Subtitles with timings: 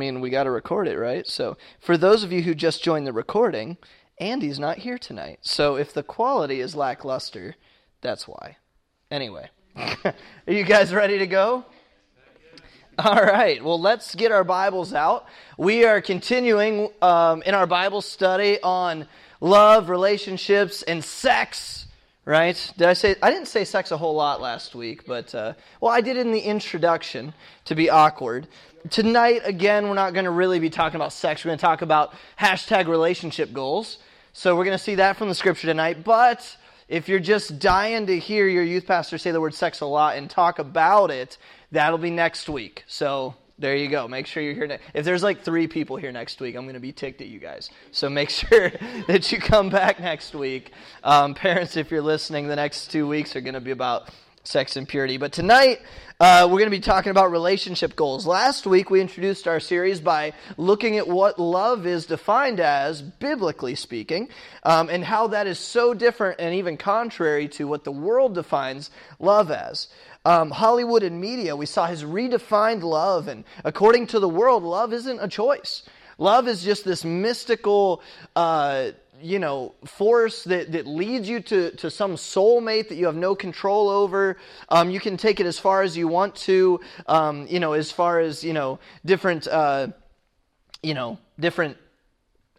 [0.00, 1.26] I mean, we got to record it, right?
[1.26, 3.78] So, for those of you who just joined the recording,
[4.20, 5.40] Andy's not here tonight.
[5.42, 7.56] So, if the quality is lackluster,
[8.00, 8.58] that's why.
[9.10, 10.14] Anyway, are
[10.46, 11.64] you guys ready to go?
[12.96, 13.60] All right.
[13.60, 15.26] Well, let's get our Bibles out.
[15.56, 19.08] We are continuing um, in our Bible study on
[19.40, 21.88] love, relationships, and sex
[22.28, 22.72] right?
[22.76, 25.90] Did I say I didn't say sex a whole lot last week, but uh, well,
[25.90, 27.32] I did in the introduction
[27.64, 28.46] to be awkward.
[28.90, 31.44] Tonight, again, we're not going to really be talking about sex.
[31.44, 33.98] We're going to talk about hashtag relationship goals.
[34.32, 36.04] So we're going to see that from the scripture tonight.
[36.04, 36.56] But
[36.88, 40.16] if you're just dying to hear your youth pastor say the word sex a lot
[40.16, 41.38] and talk about it,
[41.72, 42.84] that'll be next week.
[42.86, 44.06] So there you go.
[44.06, 44.68] Make sure you're here.
[44.68, 47.26] Ne- if there's like three people here next week, I'm going to be ticked at
[47.26, 47.70] you guys.
[47.90, 48.70] So make sure
[49.08, 50.70] that you come back next week.
[51.02, 54.10] Um, parents, if you're listening, the next two weeks are going to be about
[54.48, 55.18] sex and purity.
[55.18, 55.80] But tonight,
[56.18, 58.26] uh, we're going to be talking about relationship goals.
[58.26, 63.74] Last week, we introduced our series by looking at what love is defined as, biblically
[63.74, 64.28] speaking,
[64.62, 68.90] um, and how that is so different and even contrary to what the world defines
[69.20, 69.88] love as
[70.24, 73.28] um, Hollywood and media, we saw his redefined love.
[73.28, 75.84] And according to the world, love isn't a choice.
[76.18, 78.02] Love is just this mystical,
[78.34, 78.90] uh,
[79.22, 83.34] you know, force that, that leads you to, to some soulmate that you have no
[83.34, 84.36] control over.
[84.68, 87.90] Um, you can take it as far as you want to, um, you know, as
[87.92, 89.88] far as, you know, different, uh,
[90.82, 91.76] you know, different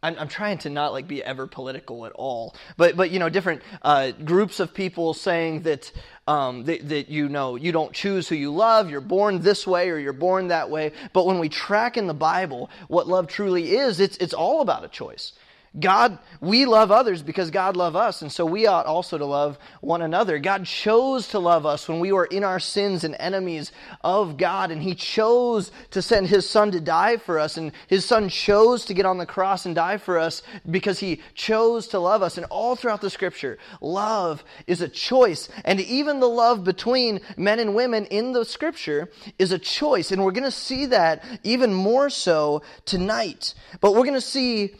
[0.01, 3.27] I'm, I'm, trying to not like be ever political at all, but but you know
[3.27, 5.91] different uh, groups of people saying that,
[6.25, 9.89] um, that that you know you don't choose who you love, you're born this way
[9.89, 10.93] or you're born that way.
[11.11, 14.85] But when we track in the Bible what love truly is, it's it's all about
[14.85, 15.33] a choice.
[15.77, 19.59] God, we love others because God loved us, and so we ought also to love
[19.81, 20.39] one another.
[20.39, 23.71] God chose to love us when we were in our sins and enemies
[24.03, 28.03] of God, and He chose to send His Son to die for us, and His
[28.03, 31.99] Son chose to get on the cross and die for us because He chose to
[31.99, 32.37] love us.
[32.37, 37.59] And all throughout the Scripture, love is a choice, and even the love between men
[37.59, 41.75] and women in the Scripture is a choice, and we're going to see that even
[41.75, 43.53] more so tonight.
[43.81, 44.73] But we're going to see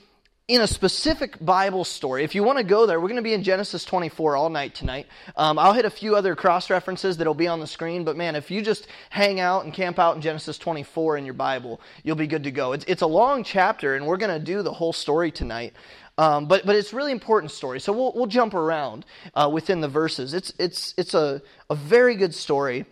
[0.50, 2.24] in a specific Bible story.
[2.24, 4.74] If you want to go there, we're going to be in Genesis 24 all night
[4.74, 5.06] tonight.
[5.36, 8.36] Um, I'll hit a few other cross references that'll be on the screen, but man,
[8.36, 12.16] if you just hang out and camp out in Genesis 24 in your Bible, you'll
[12.16, 12.74] be good to go.
[12.74, 15.74] It's, it's a long chapter, and we're going to do the whole story tonight.
[16.18, 17.80] Um, but but it's really important story.
[17.80, 19.06] So we'll we'll jump around
[19.36, 20.34] uh, within the verses.
[20.34, 22.86] It's it's it's a a very good story.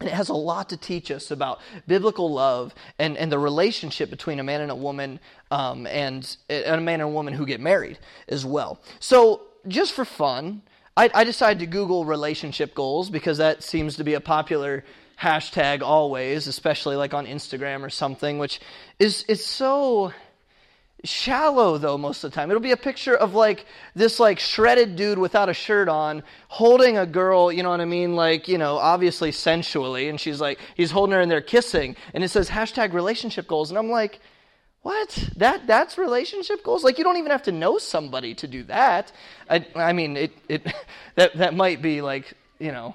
[0.00, 4.08] And it has a lot to teach us about biblical love and, and the relationship
[4.08, 7.44] between a man and a woman, um, and, and a man and a woman who
[7.44, 8.80] get married as well.
[8.98, 10.62] So, just for fun,
[10.96, 14.84] I, I decided to Google relationship goals because that seems to be a popular
[15.20, 18.58] hashtag always, especially like on Instagram or something, which
[18.98, 20.12] is, is so
[21.04, 22.50] shallow though most of the time.
[22.50, 26.98] It'll be a picture of like this like shredded dude without a shirt on holding
[26.98, 30.08] a girl you know what i mean like you know obviously sensually.
[30.08, 31.96] And she's like he's holding her and they're kissing.
[32.14, 33.70] And it says hashtag relationship goals.
[33.70, 34.20] And i'm like
[34.82, 35.28] what?
[35.36, 36.84] That that's relationship goals?
[36.84, 39.12] Like you don't even have to know somebody to do that.
[39.48, 40.62] I, I mean it, it
[41.16, 42.94] that that might be like you know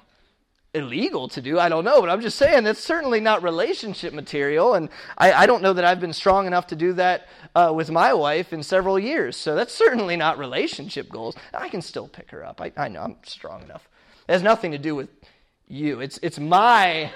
[0.75, 1.59] illegal to do.
[1.59, 4.73] I don't know, but I'm just saying it's certainly not relationship material.
[4.73, 7.89] And I, I don't know that I've been strong enough to do that uh, with
[7.89, 9.37] my wife in several years.
[9.37, 11.35] So that's certainly not relationship goals.
[11.53, 12.61] I can still pick her up.
[12.61, 13.87] I, I know I'm strong enough.
[14.27, 15.09] It has nothing to do with
[15.67, 16.01] you.
[16.01, 17.11] It's, it's my,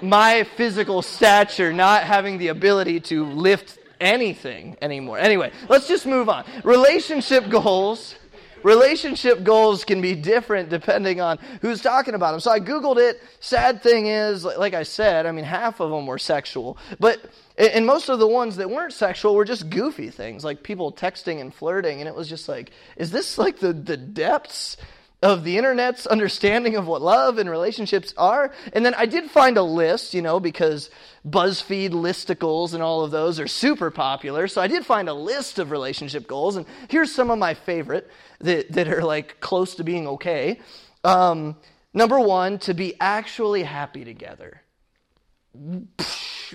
[0.00, 5.18] my physical stature not having the ability to lift anything anymore.
[5.18, 6.44] Anyway, let's just move on.
[6.64, 8.14] Relationship goals
[8.62, 12.40] Relationship goals can be different depending on who's talking about them.
[12.40, 13.20] So I Googled it.
[13.40, 16.78] Sad thing is, like I said, I mean, half of them were sexual.
[16.98, 17.20] But,
[17.56, 21.40] and most of the ones that weren't sexual were just goofy things, like people texting
[21.40, 22.00] and flirting.
[22.00, 24.76] And it was just like, is this like the, the depths
[25.20, 28.52] of the internet's understanding of what love and relationships are.
[28.72, 30.90] And then I did find a list, you know, because
[31.26, 34.46] BuzzFeed listicles and all of those are super popular.
[34.46, 36.56] So I did find a list of relationship goals.
[36.56, 38.08] And here's some of my favorite
[38.40, 40.60] that, that are like close to being okay.
[41.02, 41.56] Um,
[41.92, 44.62] number one, to be actually happy together.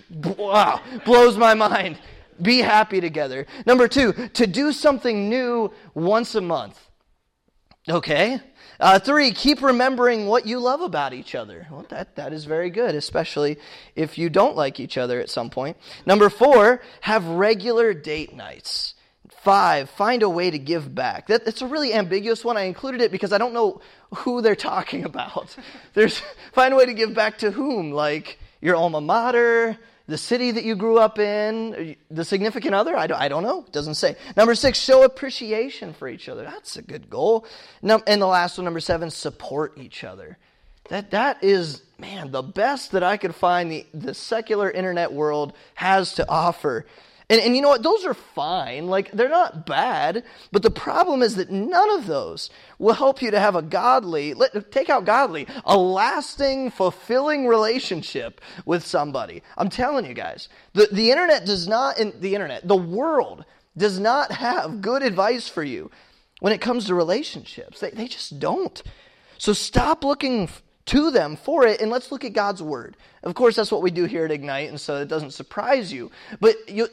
[0.09, 1.99] Wow, blows my mind.
[2.41, 3.45] Be happy together.
[3.65, 6.79] Number two, to do something new once a month.
[7.89, 8.39] Okay?
[8.79, 11.67] Uh, three, keep remembering what you love about each other.
[11.69, 13.57] Well, that, that is very good, especially
[13.95, 15.77] if you don't like each other at some point.
[16.05, 18.95] Number four, have regular date nights.
[19.41, 21.27] Five, find a way to give back.
[21.27, 22.57] That, that's a really ambiguous one.
[22.57, 23.81] I included it because I don't know
[24.15, 25.55] who they're talking about.
[25.93, 26.21] There's
[26.53, 27.91] find a way to give back to whom?
[27.91, 29.77] Like your alma mater,
[30.13, 32.95] the city that you grew up in, the significant other?
[32.95, 33.63] I don't, I don't know.
[33.65, 34.15] It doesn't say.
[34.37, 36.43] Number six, show appreciation for each other.
[36.43, 37.47] That's a good goal.
[37.81, 40.37] And the last one, number seven, support each other.
[40.89, 45.53] That, that is, man, the best that I could find the, the secular internet world
[45.73, 46.85] has to offer.
[47.33, 47.81] And, and you know what?
[47.81, 48.85] Those are fine.
[48.85, 50.23] Like, they're not bad.
[50.51, 54.35] But the problem is that none of those will help you to have a godly,
[54.35, 59.41] let, take out godly, a lasting, fulfilling relationship with somebody.
[59.57, 63.45] I'm telling you guys, the, the internet does not, in the internet, the world
[63.75, 65.89] does not have good advice for you
[66.39, 67.79] when it comes to relationships.
[67.79, 68.83] They, they just don't.
[69.39, 70.49] So stop looking
[70.85, 72.95] to them for it and let's look at God's word.
[73.23, 76.11] Of course, that's what we do here at Ignite, and so it doesn't surprise you.
[76.39, 76.89] But you,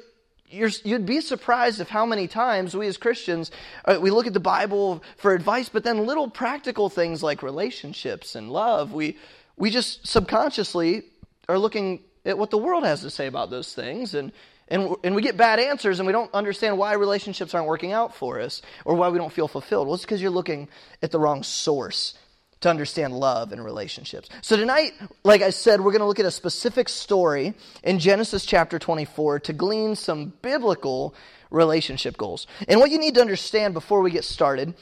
[0.51, 3.51] you would be surprised of how many times we as Christians
[3.85, 8.35] uh, we look at the Bible for advice, but then little practical things like relationships
[8.35, 9.17] and love, we
[9.57, 11.05] we just subconsciously
[11.49, 14.33] are looking at what the world has to say about those things, and
[14.69, 18.15] and and we get bad answers, and we don't understand why relationships aren't working out
[18.15, 19.87] for us or why we don't feel fulfilled.
[19.87, 20.69] Well, it's because you're looking
[21.03, 22.15] at the wrong source
[22.61, 24.29] to understand love and relationships.
[24.43, 24.93] So tonight,
[25.25, 29.41] like I said, we're going to look at a specific story in Genesis chapter 24
[29.41, 31.15] to glean some biblical
[31.51, 32.47] relationship goals.
[32.69, 34.75] And what you need to understand before we get started,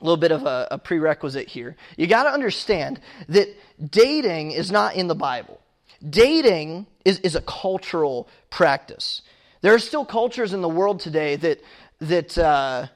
[0.00, 1.76] a little bit of a, a prerequisite here.
[1.96, 3.48] You got to understand that
[3.90, 5.60] dating is not in the Bible.
[6.08, 9.20] Dating is, is a cultural practice.
[9.60, 11.60] There are still cultures in the world today that,
[12.00, 12.86] that uh,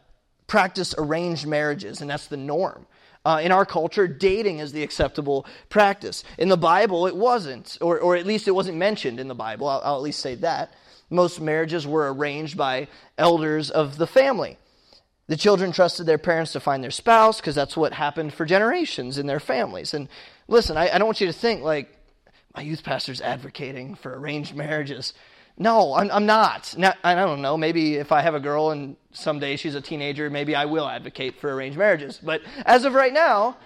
[0.47, 2.87] practice arranged marriages, and that's the norm.
[3.25, 6.25] Uh, in our culture, dating is the acceptable practice.
[6.37, 9.67] In the Bible, it wasn't, or, or at least it wasn't mentioned in the Bible.
[9.67, 10.73] I'll, I'll at least say that.
[11.09, 14.59] Most marriages were arranged by elders of the family.
[15.27, 19.17] The children trusted their parents to find their spouse because that's what happened for generations
[19.17, 19.95] in their families.
[19.95, 20.09] And
[20.49, 21.97] listen, I, I don't want you to think like
[22.55, 25.15] my youth pastor's advocating for arranged marriages.
[25.57, 26.75] No, I'm, I'm not.
[26.77, 26.99] not.
[27.05, 27.57] I don't know.
[27.57, 31.41] Maybe if I have a girl and someday she's a teenager, maybe I will advocate
[31.41, 32.19] for arranged marriages.
[32.23, 33.57] But as of right now,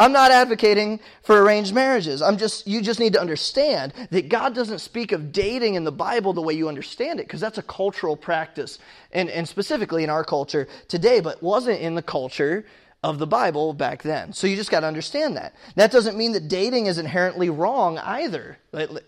[0.00, 2.22] I'm not advocating for arranged marriages.
[2.22, 5.92] I'm just you just need to understand that God doesn't speak of dating in the
[5.92, 8.78] Bible the way you understand it because that's a cultural practice
[9.12, 12.64] and, and specifically in our culture today, but wasn't in the culture
[13.02, 14.32] of the Bible back then.
[14.32, 15.54] So you just got to understand that.
[15.76, 18.58] That doesn't mean that dating is inherently wrong either.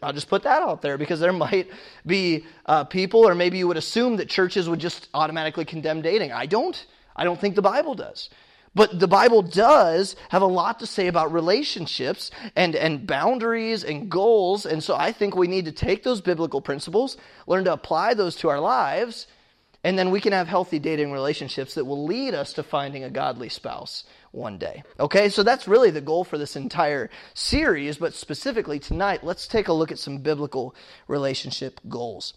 [0.03, 1.71] I'll just put that out there because there might
[2.07, 6.33] be uh, people, or maybe you would assume that churches would just automatically condemn dating.
[6.33, 6.87] I don't.
[7.17, 8.31] I don't think the Bible does.
[8.73, 14.09] But the Bible does have a lot to say about relationships and, and boundaries and
[14.09, 14.65] goals.
[14.65, 17.17] And so I think we need to take those biblical principles,
[17.49, 19.27] learn to apply those to our lives,
[19.83, 23.11] and then we can have healthy dating relationships that will lead us to finding a
[23.11, 24.83] godly spouse one day.
[24.99, 29.69] Okay, so that's really the goal for this entire series, but specifically tonight, let's take
[29.69, 30.75] a look at some biblical
[31.09, 32.35] relationship goals.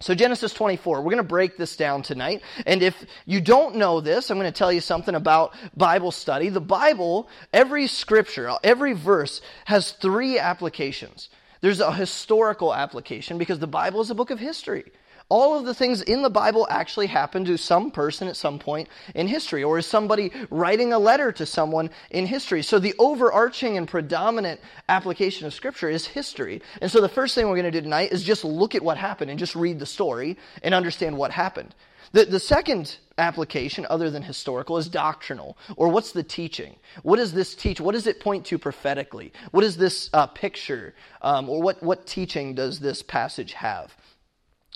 [0.00, 2.42] So, Genesis 24, we're going to break this down tonight.
[2.66, 6.48] And if you don't know this, I'm going to tell you something about Bible study.
[6.48, 11.30] The Bible, every scripture, every verse has three applications.
[11.60, 14.92] There's a historical application because the Bible is a book of history
[15.28, 18.88] all of the things in the Bible actually happened to some person at some point
[19.14, 22.62] in history, or is somebody writing a letter to someone in history.
[22.62, 26.62] So the overarching and predominant application of Scripture is history.
[26.80, 28.98] And so the first thing we're going to do tonight is just look at what
[28.98, 31.74] happened and just read the story and understand what happened.
[32.12, 36.76] The, the second application, other than historical, is doctrinal, or what's the teaching?
[37.02, 37.80] What does this teach?
[37.80, 39.32] What does it point to prophetically?
[39.50, 43.92] What is this uh, picture, um, or what, what teaching does this passage have?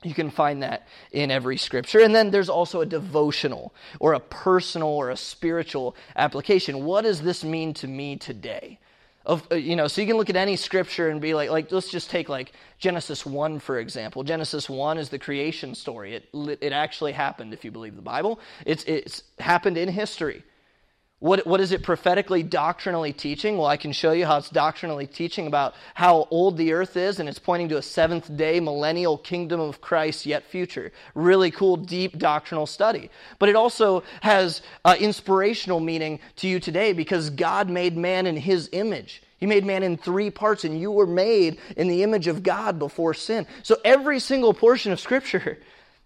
[0.04, 1.98] You can find that in every scripture.
[2.00, 6.84] And then there's also a devotional or a personal or a spiritual application.
[6.84, 8.78] What does this mean to me today?
[9.26, 11.72] Of, uh, you know, so you can look at any scripture and be like, like,
[11.72, 14.22] let's just take like Genesis 1, for example.
[14.22, 16.14] Genesis 1 is the creation story.
[16.14, 16.28] It,
[16.62, 18.38] it actually happened, if you believe the Bible.
[18.64, 20.44] It's, it's happened in history.
[21.20, 23.58] What, what is it prophetically, doctrinally teaching?
[23.58, 27.18] Well, I can show you how it's doctrinally teaching about how old the earth is,
[27.18, 30.92] and it's pointing to a seventh day millennial kingdom of Christ yet future.
[31.16, 33.10] Really cool, deep doctrinal study.
[33.40, 38.36] But it also has uh, inspirational meaning to you today because God made man in
[38.36, 39.20] his image.
[39.38, 42.78] He made man in three parts, and you were made in the image of God
[42.78, 43.44] before sin.
[43.64, 45.58] So every single portion of Scripture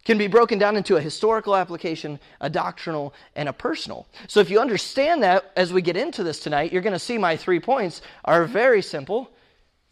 [0.04, 4.06] can be broken down into a historical application, a doctrinal, and a personal.
[4.26, 7.18] So if you understand that as we get into this tonight, you're going to see
[7.18, 9.30] my three points are very simple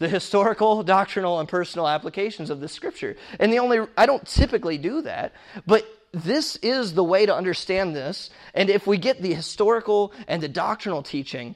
[0.01, 3.17] the historical, doctrinal, and personal applications of the scripture.
[3.39, 5.35] And the only, I don't typically do that,
[5.67, 8.31] but this is the way to understand this.
[8.55, 11.55] And if we get the historical and the doctrinal teaching,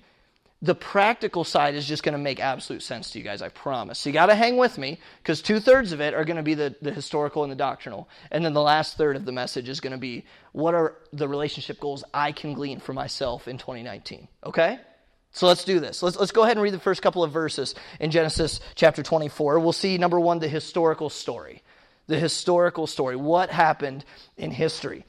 [0.62, 3.98] the practical side is just going to make absolute sense to you guys, I promise.
[3.98, 6.42] So you got to hang with me because two thirds of it are going to
[6.42, 8.08] be the, the historical and the doctrinal.
[8.30, 11.28] And then the last third of the message is going to be what are the
[11.28, 14.26] relationship goals I can glean for myself in 2019.
[14.44, 14.78] Okay?
[15.32, 16.02] So let's do this.
[16.02, 19.58] Let's, let's go ahead and read the first couple of verses in Genesis chapter 24.
[19.58, 21.62] We'll see, number one, the historical story.
[22.06, 23.16] The historical story.
[23.16, 24.04] What happened
[24.36, 25.04] in history?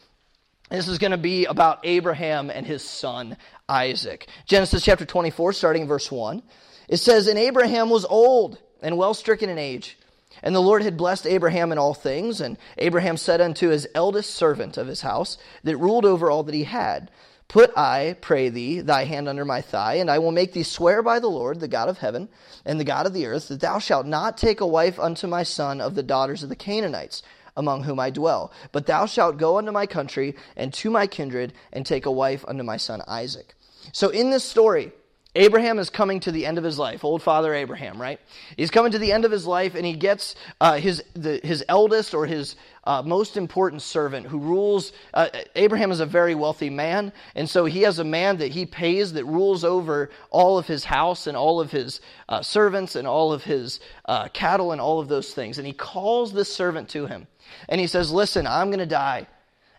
[0.69, 3.38] This is going to be about Abraham and his son
[3.69, 4.27] Isaac.
[4.48, 6.41] Genesis chapter 24, starting in verse 1.
[6.89, 9.98] It says, And Abraham was old and well stricken in age.
[10.41, 12.41] And the Lord had blessed Abraham in all things.
[12.41, 16.55] And Abraham said unto his eldest servant of his house, that ruled over all that
[16.55, 17.12] he had,
[17.48, 21.03] Put, I pray thee, thy hand under my thigh, and I will make thee swear
[21.03, 22.27] by the Lord, the God of heaven,
[22.65, 25.43] and the God of the earth, that thou shalt not take a wife unto my
[25.43, 27.22] son of the daughters of the Canaanites
[27.55, 28.51] among whom I dwell.
[28.71, 32.45] But thou shalt go unto my country and to my kindred and take a wife
[32.47, 33.53] unto my son Isaac.
[33.91, 34.91] So in this story,
[35.35, 37.03] Abraham is coming to the end of his life.
[37.03, 38.19] Old father Abraham, right?
[38.55, 41.63] He's coming to the end of his life, and he gets uh, his the, his
[41.67, 44.93] eldest or his uh, most important servant who rules.
[45.13, 48.65] Uh, Abraham is a very wealthy man, and so he has a man that he
[48.65, 53.05] pays that rules over all of his house and all of his uh, servants and
[53.05, 55.57] all of his uh, cattle and all of those things.
[55.57, 57.27] And he calls this servant to him,
[57.69, 59.27] and he says, "Listen, I'm going to die,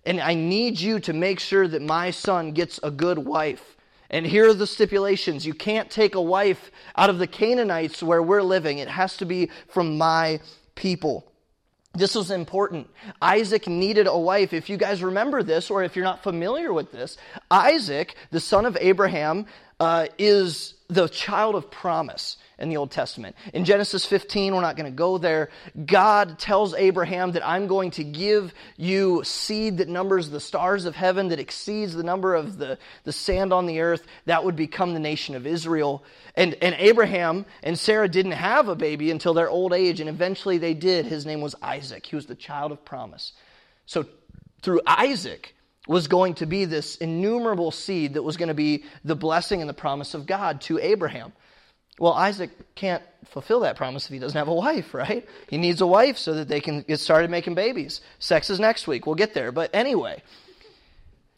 [0.04, 3.76] and I need you to make sure that my son gets a good wife."
[4.10, 5.46] And here are the stipulations.
[5.46, 8.78] You can't take a wife out of the Canaanites where we're living.
[8.78, 10.40] It has to be from my
[10.74, 11.32] people.
[11.92, 12.88] This was important.
[13.22, 14.52] Isaac needed a wife.
[14.52, 17.16] If you guys remember this, or if you're not familiar with this,
[17.50, 19.46] Isaac, the son of Abraham,
[19.80, 23.36] uh, is the child of promise in the Old Testament.
[23.52, 25.50] In Genesis 15, we're not going to go there.
[25.84, 30.96] God tells Abraham that I'm going to give you seed that numbers the stars of
[30.96, 34.06] heaven, that exceeds the number of the, the sand on the earth.
[34.24, 36.02] That would become the nation of Israel.
[36.34, 40.58] And, and Abraham and Sarah didn't have a baby until their old age, and eventually
[40.58, 41.04] they did.
[41.04, 42.06] His name was Isaac.
[42.06, 43.32] He was the child of promise.
[43.84, 44.06] So
[44.62, 45.52] through Isaac,
[45.86, 49.70] was going to be this innumerable seed that was going to be the blessing and
[49.70, 51.32] the promise of God to Abraham.
[51.98, 55.26] Well, Isaac can't fulfill that promise if he doesn't have a wife, right?
[55.48, 58.00] He needs a wife so that they can get started making babies.
[58.18, 59.06] Sex is next week.
[59.06, 59.50] We'll get there.
[59.50, 60.22] But anyway,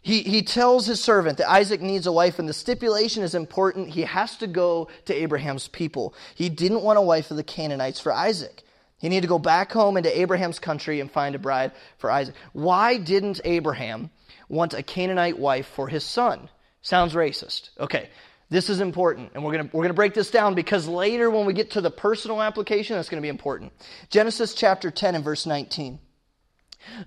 [0.02, 3.90] he, he tells his servant that Isaac needs a wife, and the stipulation is important.
[3.90, 6.14] He has to go to Abraham's people.
[6.34, 8.62] He didn't want a wife of the Canaanites for Isaac.
[8.98, 12.34] He needed to go back home into Abraham's country and find a bride for Isaac.
[12.52, 14.10] Why didn't Abraham
[14.48, 16.48] want a Canaanite wife for his son?
[16.82, 17.70] Sounds racist.
[17.78, 18.08] Okay,
[18.50, 21.52] this is important, and we're going we're gonna break this down because later when we
[21.52, 23.72] get to the personal application, that's going to be important.
[24.08, 25.98] Genesis chapter 10 and verse 19.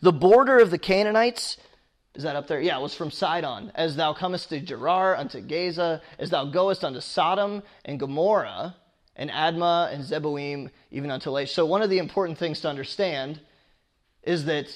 [0.01, 1.57] The border of the Canaanites,
[2.13, 2.61] is that up there?
[2.61, 3.71] Yeah, it was from Sidon.
[3.73, 8.75] As thou comest to Gerar unto Gaza, as thou goest unto Sodom and Gomorrah,
[9.15, 11.49] and Admah and Zeboim, even unto Laish.
[11.49, 13.39] So, one of the important things to understand
[14.23, 14.67] is that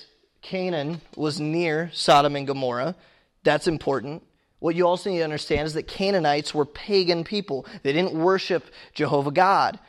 [0.41, 2.95] Canaan was near Sodom and Gomorrah.
[3.43, 4.23] That's important.
[4.59, 7.65] What you also need to understand is that Canaanites were pagan people.
[7.83, 9.79] They didn't worship Jehovah God.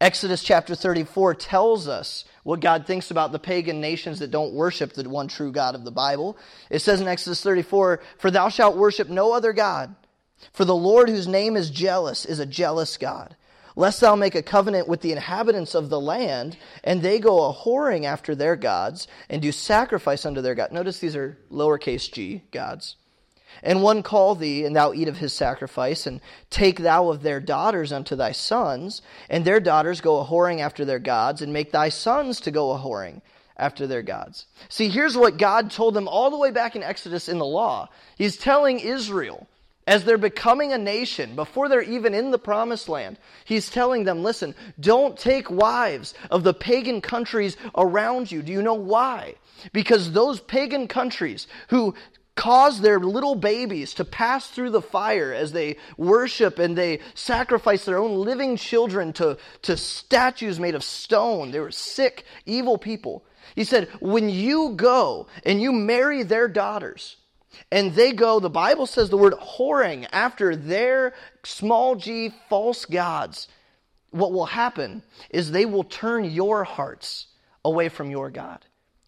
[0.00, 4.92] Exodus chapter 34 tells us what God thinks about the pagan nations that don't worship
[4.92, 6.36] the one true God of the Bible.
[6.70, 9.94] It says in Exodus 34, For thou shalt worship no other God,
[10.52, 13.36] for the Lord whose name is jealous is a jealous God.
[13.74, 17.54] Lest thou make a covenant with the inhabitants of the land, and they go a
[17.54, 20.72] whoring after their gods, and do sacrifice unto their God.
[20.72, 22.96] Notice these are lowercase g gods
[23.62, 26.20] and one call thee, and thou eat of his sacrifice, and
[26.50, 30.84] take thou of their daughters unto thy sons, and their daughters go a whoring after
[30.84, 33.20] their gods, and make thy sons to go a whoring
[33.56, 34.46] after their gods.
[34.68, 37.88] See, here's what God told them all the way back in Exodus in the law.
[38.16, 39.46] He's telling Israel,
[39.86, 44.22] as they're becoming a nation, before they're even in the promised land, he's telling them,
[44.22, 48.42] listen, don't take wives of the pagan countries around you.
[48.42, 49.36] Do you know why?
[49.72, 51.94] Because those pagan countries who
[52.36, 57.84] cause their little babies to pass through the fire as they worship and they sacrifice
[57.84, 61.50] their own living children to, to statues made of stone.
[61.50, 63.24] They were sick, evil people.
[63.54, 67.16] He said, when you go and you marry their daughters,
[67.72, 73.48] and they go, the Bible says the word whoring after their small g false gods,
[74.10, 77.28] what will happen is they will turn your hearts
[77.64, 78.64] away from your God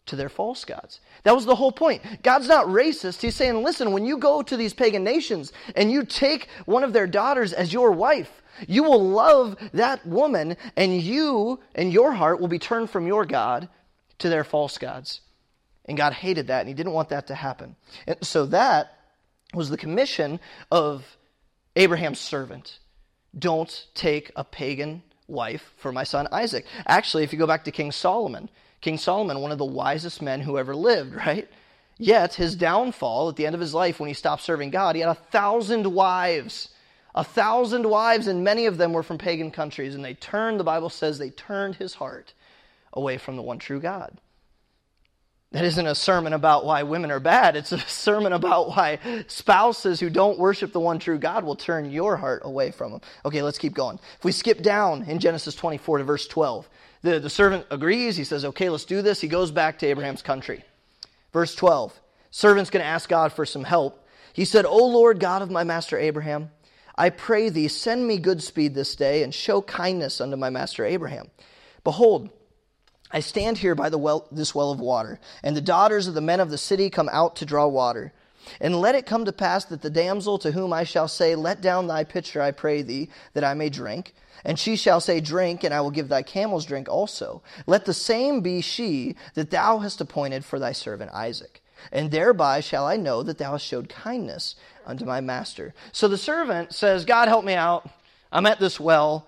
[0.07, 0.99] to their false gods.
[1.23, 2.01] That was the whole point.
[2.23, 3.21] God's not racist.
[3.21, 6.93] He's saying, listen, when you go to these pagan nations and you take one of
[6.93, 12.41] their daughters as your wife, you will love that woman, and you and your heart
[12.41, 13.69] will be turned from your God
[14.17, 15.21] to their false gods.
[15.85, 17.75] And God hated that, and He didn't want that to happen.
[18.05, 18.97] And so that
[19.53, 20.39] was the commission
[20.71, 21.17] of
[21.75, 22.79] Abraham's servant.
[23.37, 26.65] don't take a pagan wife for my son Isaac.
[26.87, 28.49] Actually, if you go back to King Solomon,
[28.81, 31.47] King Solomon, one of the wisest men who ever lived, right?
[31.97, 35.01] Yet his downfall at the end of his life when he stopped serving God, he
[35.01, 36.69] had a thousand wives.
[37.15, 39.95] A thousand wives, and many of them were from pagan countries.
[39.95, 42.33] And they turned, the Bible says, they turned his heart
[42.93, 44.19] away from the one true God.
[45.51, 47.55] That isn't a sermon about why women are bad.
[47.55, 51.89] It's a sermon about why spouses who don't worship the one true God will turn
[51.89, 53.01] your heart away from them.
[53.25, 53.99] Okay, let's keep going.
[54.19, 56.69] If we skip down in Genesis 24 to verse 12,
[57.01, 58.17] the, the servant agrees.
[58.17, 59.21] He says, Okay, let's do this.
[59.21, 60.63] He goes back to Abraham's country.
[61.33, 61.99] Verse 12
[62.31, 64.05] Servant's going to ask God for some help.
[64.33, 66.51] He said, O Lord God of my master Abraham,
[66.95, 70.85] I pray thee, send me good speed this day and show kindness unto my master
[70.85, 71.31] Abraham.
[71.83, 72.29] Behold,
[73.11, 76.21] I stand here by the well, this well of water, and the daughters of the
[76.21, 78.13] men of the city come out to draw water.
[78.59, 81.61] And let it come to pass that the damsel to whom I shall say, Let
[81.61, 84.13] down thy pitcher, I pray thee, that I may drink.
[84.45, 87.41] And she shall say, Drink, and I will give thy camels drink also.
[87.67, 91.61] Let the same be she that thou hast appointed for thy servant Isaac.
[91.91, 94.55] And thereby shall I know that thou hast showed kindness
[94.85, 95.73] unto my master.
[95.91, 97.89] So the servant says, God help me out.
[98.31, 99.27] I'm at this well.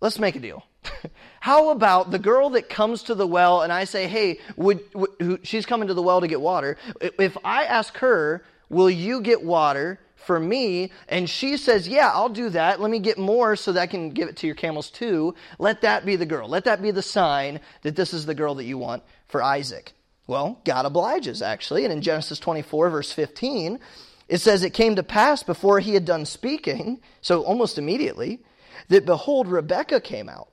[0.00, 0.64] Let's make a deal.
[1.40, 5.40] How about the girl that comes to the well and I say, hey, would, would,
[5.42, 6.76] she's coming to the well to get water.
[7.00, 10.92] If I ask her, will you get water for me?
[11.08, 12.78] And she says, yeah, I'll do that.
[12.78, 15.34] Let me get more so that I can give it to your camels too.
[15.58, 16.46] Let that be the girl.
[16.46, 19.94] Let that be the sign that this is the girl that you want for Isaac.
[20.26, 21.84] Well, God obliges, actually.
[21.84, 23.80] And in Genesis 24, verse 15,
[24.28, 28.40] it says, It came to pass before he had done speaking, so almost immediately,
[28.88, 30.49] that behold, Rebekah came out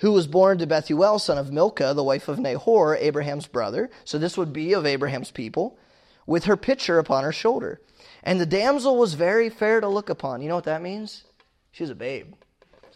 [0.00, 3.90] who was born to Bethuel, son of Milcah, the wife of Nahor, Abraham's brother.
[4.04, 5.78] So this would be of Abraham's people,
[6.26, 7.80] with her pitcher upon her shoulder.
[8.22, 10.42] And the damsel was very fair to look upon.
[10.42, 11.24] You know what that means?
[11.70, 12.34] She's a babe.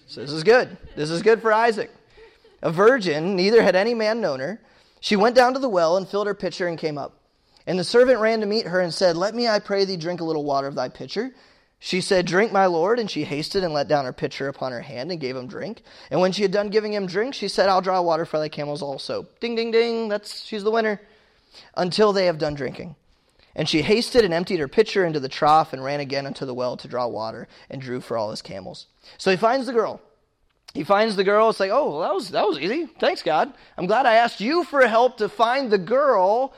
[0.07, 0.77] So this is good.
[0.97, 1.91] This is good for Isaac.
[2.63, 4.61] A virgin, neither had any man known her.
[5.01, 7.17] She went down to the well and filled her pitcher and came up.
[7.67, 10.21] And the servant ran to meet her and said, Let me, I pray thee, drink
[10.21, 11.33] a little water of thy pitcher.
[11.83, 12.99] She said, Drink, my lord.
[12.99, 15.83] And she hasted and let down her pitcher upon her hand and gave him drink.
[16.11, 18.51] And when she had done giving him drink, she said, I'll draw water for thy
[18.51, 19.27] camels also.
[19.41, 20.09] Ding, ding, ding.
[20.09, 21.01] That's, she's the winner.
[21.75, 22.97] Until they have done drinking.
[23.57, 26.55] And she hasted and emptied her pitcher into the trough and ran again unto the
[26.55, 28.87] well to draw water and drew for all his camels.
[29.19, 30.01] So he finds the girl.
[30.75, 31.51] He finds the girl.
[31.51, 32.87] It's like, oh, well, that was that was easy.
[32.87, 33.53] Thanks, God.
[33.77, 36.55] I'm glad I asked you for help to find the girl.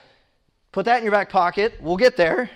[0.70, 1.74] Put that in your back pocket.
[1.80, 2.50] We'll get there.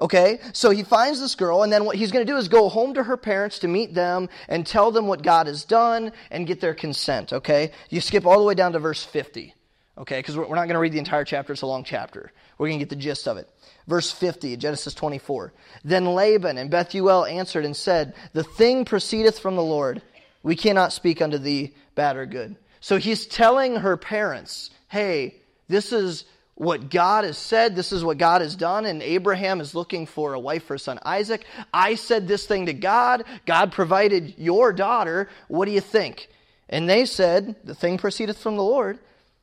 [0.00, 2.70] Okay, so he finds this girl, and then what he's going to do is go
[2.70, 6.46] home to her parents to meet them and tell them what God has done and
[6.46, 7.34] get their consent.
[7.34, 9.54] Okay, you skip all the way down to verse 50.
[9.98, 12.32] Okay, because we're not going to read the entire chapter, it's a long chapter.
[12.56, 13.50] We're going to get the gist of it.
[13.86, 15.52] Verse 50, Genesis 24.
[15.84, 20.00] Then Laban and Bethuel answered and said, The thing proceedeth from the Lord.
[20.42, 22.56] We cannot speak unto thee bad or good.
[22.80, 25.36] So he's telling her parents, Hey,
[25.68, 26.24] this is
[26.60, 27.74] what God has said.
[27.74, 28.84] This is what God has done.
[28.84, 31.46] And Abraham is looking for a wife for his son Isaac.
[31.72, 33.24] I said this thing to God.
[33.46, 35.30] God provided your daughter.
[35.48, 36.28] What do you think?
[36.68, 38.98] And they said, The thing proceedeth from the Lord.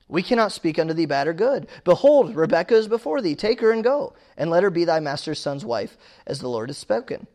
[0.07, 1.67] We cannot speak unto thee bad or good.
[1.83, 3.35] Behold, Rebekah is before thee.
[3.35, 6.69] Take her and go, and let her be thy master's son's wife, as the Lord
[6.69, 7.25] has spoken.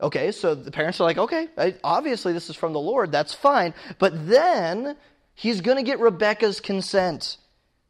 [0.00, 1.48] Okay, so the parents are like, okay,
[1.82, 3.10] obviously this is from the Lord.
[3.10, 3.74] That's fine.
[3.98, 4.96] But then
[5.34, 7.36] he's going to get Rebekah's consent.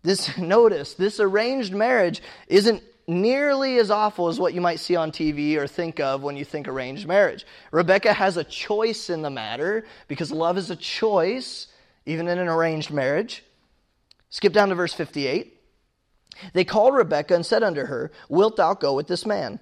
[0.05, 5.11] This, notice, this arranged marriage isn't nearly as awful as what you might see on
[5.11, 7.45] TV or think of when you think arranged marriage.
[7.73, 11.67] Rebecca has a choice in the matter because love is a choice,
[12.07, 13.43] even in an arranged marriage.
[14.31, 15.51] Skip down to verse 58.
[16.53, 19.61] They called Rebecca and said unto her, Wilt thou go with this man?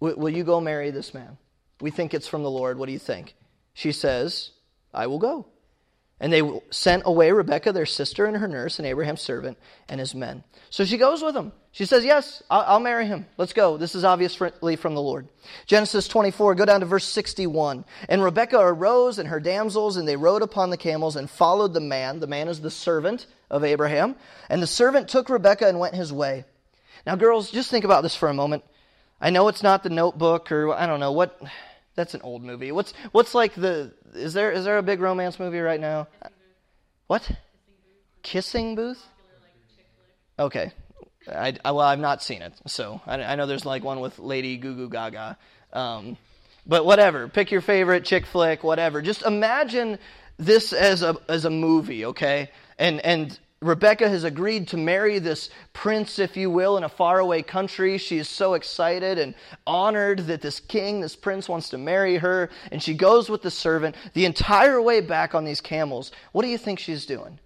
[0.00, 1.38] Will you go marry this man?
[1.80, 2.78] We think it's from the Lord.
[2.78, 3.34] What do you think?
[3.74, 4.52] She says,
[4.94, 5.46] I will go.
[6.18, 10.14] And they sent away Rebekah, their sister, and her nurse, and Abraham's servant, and his
[10.14, 10.44] men.
[10.70, 11.52] So she goes with them.
[11.72, 13.26] She says, Yes, I'll, I'll, marry him.
[13.36, 13.76] Let's go.
[13.76, 15.28] This is obviously from the Lord.
[15.66, 17.84] Genesis 24, go down to verse 61.
[18.08, 21.80] And Rebekah arose and her damsels, and they rode upon the camels and followed the
[21.80, 22.20] man.
[22.20, 24.16] The man is the servant of Abraham.
[24.48, 26.46] And the servant took Rebekah and went his way.
[27.06, 28.64] Now, girls, just think about this for a moment.
[29.20, 31.38] I know it's not the notebook or I don't know what.
[31.96, 32.70] That's an old movie.
[32.72, 36.08] What's what's like the is there is there a big romance movie right now?
[37.06, 37.30] What?
[38.22, 39.04] Kissing Booth?
[40.38, 40.72] Okay.
[41.28, 44.20] I, I, well, I've not seen it, so I, I, know there's like one with
[44.20, 45.36] Lady Goo Gaga.
[45.72, 46.16] Um,
[46.66, 49.02] but whatever, pick your favorite chick flick, whatever.
[49.02, 49.98] Just imagine
[50.36, 52.50] this as a as a movie, okay?
[52.78, 57.40] And and Rebecca has agreed to marry this prince, if you will, in a faraway
[57.40, 57.96] country.
[57.96, 59.34] She is so excited and
[59.66, 62.50] honored that this king, this prince, wants to marry her.
[62.70, 66.12] And she goes with the servant the entire way back on these camels.
[66.32, 67.38] What do you think she's doing?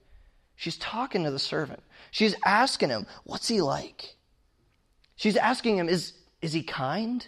[0.57, 1.83] She's talking to the servant.
[2.11, 4.17] She's asking him, What's he like?
[5.15, 7.25] She's asking him, Is, is he kind?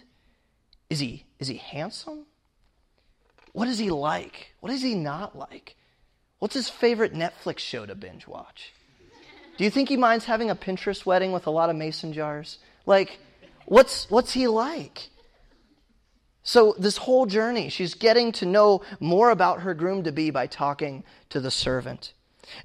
[0.89, 2.25] Is he, is he handsome?
[3.53, 4.53] What is he like?
[4.59, 5.77] What is he not like?
[6.43, 8.73] What's his favorite Netflix show to binge watch?
[9.57, 12.57] Do you think he minds having a Pinterest wedding with a lot of mason jars?
[12.85, 13.17] Like,
[13.65, 15.07] what's, what's he like?
[16.43, 20.47] So, this whole journey, she's getting to know more about her groom to be by
[20.47, 22.11] talking to the servant.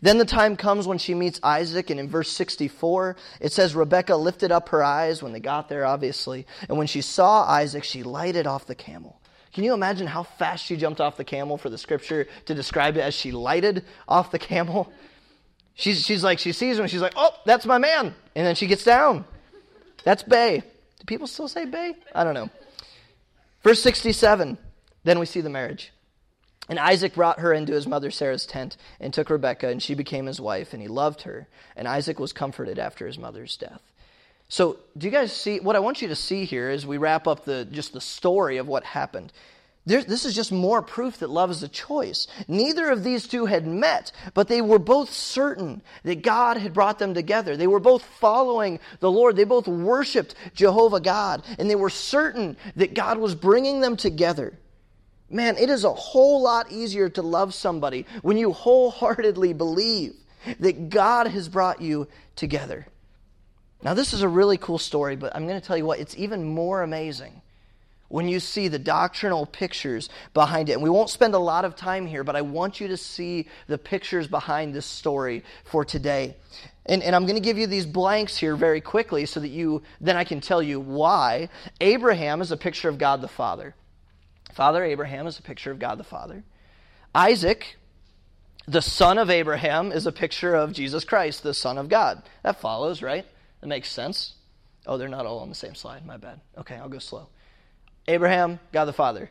[0.03, 4.17] Then the time comes when she meets Isaac, and in verse 64, it says Rebecca
[4.17, 8.03] lifted up her eyes when they got there, obviously, and when she saw Isaac, she
[8.03, 9.21] lighted off the camel.
[9.59, 12.97] Can you imagine how fast she jumped off the camel for the scripture to describe
[12.97, 14.92] it as she lighted off the camel?
[15.75, 18.14] She's, she's like, she sees him she's like, oh, that's my man.
[18.37, 19.25] And then she gets down.
[20.05, 20.61] That's Bay.
[20.61, 21.97] Do people still say Bay?
[22.14, 22.51] I don't know.
[23.64, 24.57] Verse 67,
[25.03, 25.92] then we see the marriage.
[26.68, 30.27] And Isaac brought her into his mother Sarah's tent and took Rebekah, and she became
[30.27, 31.49] his wife, and he loved her.
[31.75, 33.83] And Isaac was comforted after his mother's death.
[34.49, 37.27] So, do you guys see what I want you to see here as we wrap
[37.27, 39.33] up the just the story of what happened?
[39.85, 42.27] There, this is just more proof that love is a choice.
[42.47, 46.99] Neither of these two had met, but they were both certain that God had brought
[46.99, 47.57] them together.
[47.57, 49.37] They were both following the Lord.
[49.37, 54.59] They both worshiped Jehovah God, and they were certain that God was bringing them together.
[55.31, 60.15] Man, it is a whole lot easier to love somebody when you wholeheartedly believe
[60.61, 62.87] that God has brought you together.
[63.83, 66.17] Now, this is a really cool story, but I'm going to tell you what, it's
[66.17, 67.41] even more amazing
[68.09, 70.73] when you see the doctrinal pictures behind it.
[70.73, 73.47] And we won't spend a lot of time here, but I want you to see
[73.67, 76.37] the pictures behind this story for today.
[76.87, 79.83] And, and I'm going to give you these blanks here very quickly so that you
[80.01, 81.51] then I can tell you why.
[81.81, 83.75] Abraham is a picture of God the Father.
[84.55, 86.43] Father Abraham is a picture of God the Father.
[87.14, 87.77] Isaac,
[88.67, 92.23] the son of Abraham, is a picture of Jesus Christ, the Son of God.
[92.43, 93.27] That follows, right?
[93.61, 94.35] That makes sense.
[94.87, 96.07] Oh, they're not all on the same slide.
[96.07, 96.40] My bad.
[96.57, 97.29] Okay, I'll go slow.
[98.07, 99.31] Abraham, God the Father.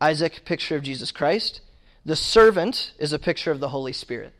[0.00, 1.60] Isaac, picture of Jesus Christ.
[2.04, 4.32] The servant is a picture of the Holy Spirit.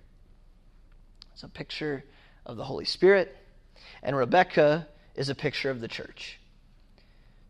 [1.33, 2.05] It's a picture
[2.47, 3.37] of the Holy Spirit.
[4.03, 6.38] And Rebecca is a picture of the church.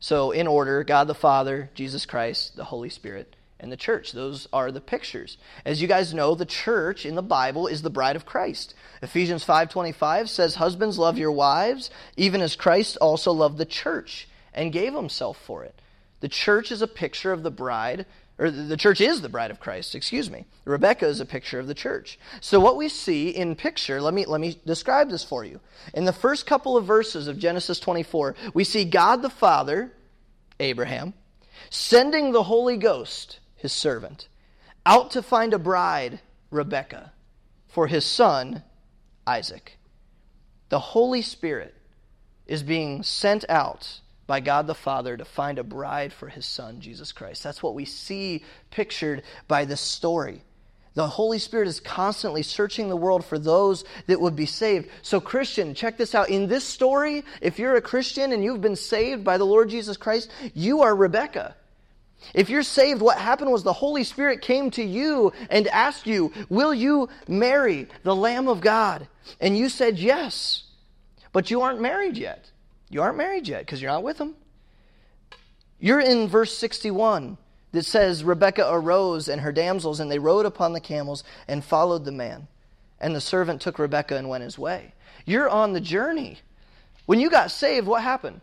[0.01, 4.13] So, in order, God the Father, Jesus Christ, the Holy Spirit, and the church.
[4.13, 5.37] Those are the pictures.
[5.65, 8.75] As you guys know, the church in the Bible is the bride of Christ.
[9.03, 14.73] Ephesians 5:25 says, "Husbands love your wives, even as Christ also loved the church and
[14.73, 15.81] gave himself for it."
[16.21, 18.07] The church is a picture of the bride,
[18.39, 20.47] or the church is the bride of Christ, excuse me.
[20.65, 22.19] Rebecca is a picture of the church.
[22.41, 25.61] So what we see in picture, let me let me describe this for you.
[25.95, 29.93] In the first couple of verses of Genesis 24, we see God the Father,
[30.61, 31.15] Abraham,
[31.71, 34.29] sending the Holy Ghost his servant,
[34.87, 37.13] out to find a bride, Rebekah,
[37.67, 38.63] for his son,
[39.27, 39.79] Isaac.
[40.71, 41.75] The Holy Spirit
[42.47, 46.81] is being sent out by God the Father to find a bride for his son,
[46.81, 47.43] Jesus Christ.
[47.43, 50.43] That's what we see pictured by this story.
[50.95, 54.89] The Holy Spirit is constantly searching the world for those that would be saved.
[55.03, 56.29] So, Christian, check this out.
[56.29, 59.97] In this story, if you're a Christian and you've been saved by the Lord Jesus
[59.97, 61.55] Christ, you are Rebecca.
[62.35, 66.33] If you're saved, what happened was the Holy Spirit came to you and asked you,
[66.49, 69.09] Will you marry the Lamb of God?
[69.41, 70.65] And you said yes.
[71.33, 72.51] But you aren't married yet.
[72.91, 74.35] You aren't married yet because you're not with him.
[75.79, 77.39] You're in verse 61
[77.73, 82.05] that says, Rebekah arose and her damsels, and they rode upon the camels and followed
[82.05, 82.49] the man.
[83.01, 84.95] And the servant took Rebekah and went his way.
[85.25, 86.39] You're on the journey.
[87.07, 88.41] When you got saved, what happened?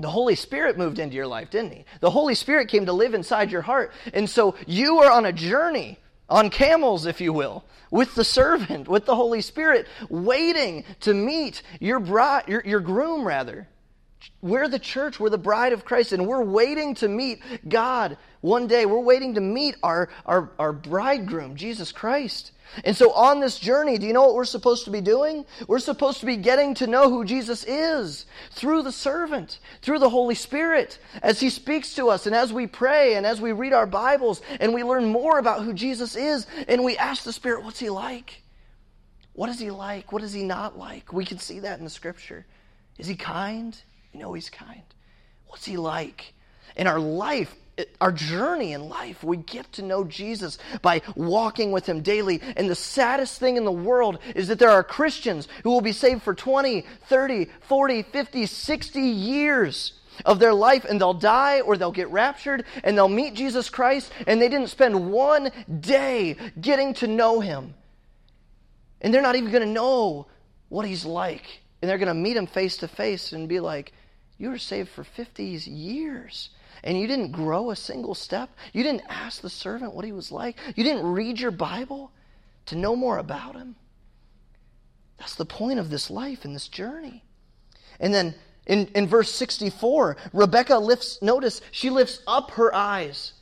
[0.00, 1.84] The Holy Spirit moved into your life, didn't he?
[2.00, 3.92] The Holy Spirit came to live inside your heart.
[4.14, 8.88] And so you are on a journey, on camels, if you will, with the servant,
[8.88, 13.68] with the Holy Spirit, waiting to meet your bride, your, your groom, rather.
[14.42, 18.66] We're the church, we're the bride of Christ, and we're waiting to meet God one
[18.66, 18.86] day.
[18.86, 22.52] We're waiting to meet our, our, our bridegroom, Jesus Christ.
[22.84, 25.44] And so, on this journey, do you know what we're supposed to be doing?
[25.66, 30.08] We're supposed to be getting to know who Jesus is through the servant, through the
[30.08, 33.72] Holy Spirit, as He speaks to us, and as we pray, and as we read
[33.72, 37.64] our Bibles, and we learn more about who Jesus is, and we ask the Spirit,
[37.64, 38.42] what's He like?
[39.32, 40.12] What is He like?
[40.12, 41.12] What is He not like?
[41.12, 42.46] We can see that in the Scripture.
[42.98, 43.76] Is He kind?
[44.12, 44.82] You know He's kind.
[45.46, 46.34] What's He like?
[46.76, 47.54] In our life,
[48.00, 52.40] our journey in life, we get to know Jesus by walking with Him daily.
[52.56, 55.92] And the saddest thing in the world is that there are Christians who will be
[55.92, 59.92] saved for 20, 30, 40, 50, 60 years
[60.24, 64.12] of their life and they'll die or they'll get raptured and they'll meet Jesus Christ
[64.26, 67.74] and they didn't spend one day getting to know Him.
[69.00, 70.26] And they're not even going to know
[70.68, 71.60] what He's like.
[71.80, 73.92] And they're going to meet Him face to face and be like,
[74.40, 76.48] You were saved for 50 years
[76.82, 78.48] and you didn't grow a single step.
[78.72, 80.56] You didn't ask the servant what he was like.
[80.74, 82.10] You didn't read your Bible
[82.64, 83.76] to know more about him.
[85.18, 87.22] That's the point of this life and this journey.
[88.00, 88.34] And then
[88.66, 93.34] in, in verse 64, Rebecca lifts, notice, she lifts up her eyes.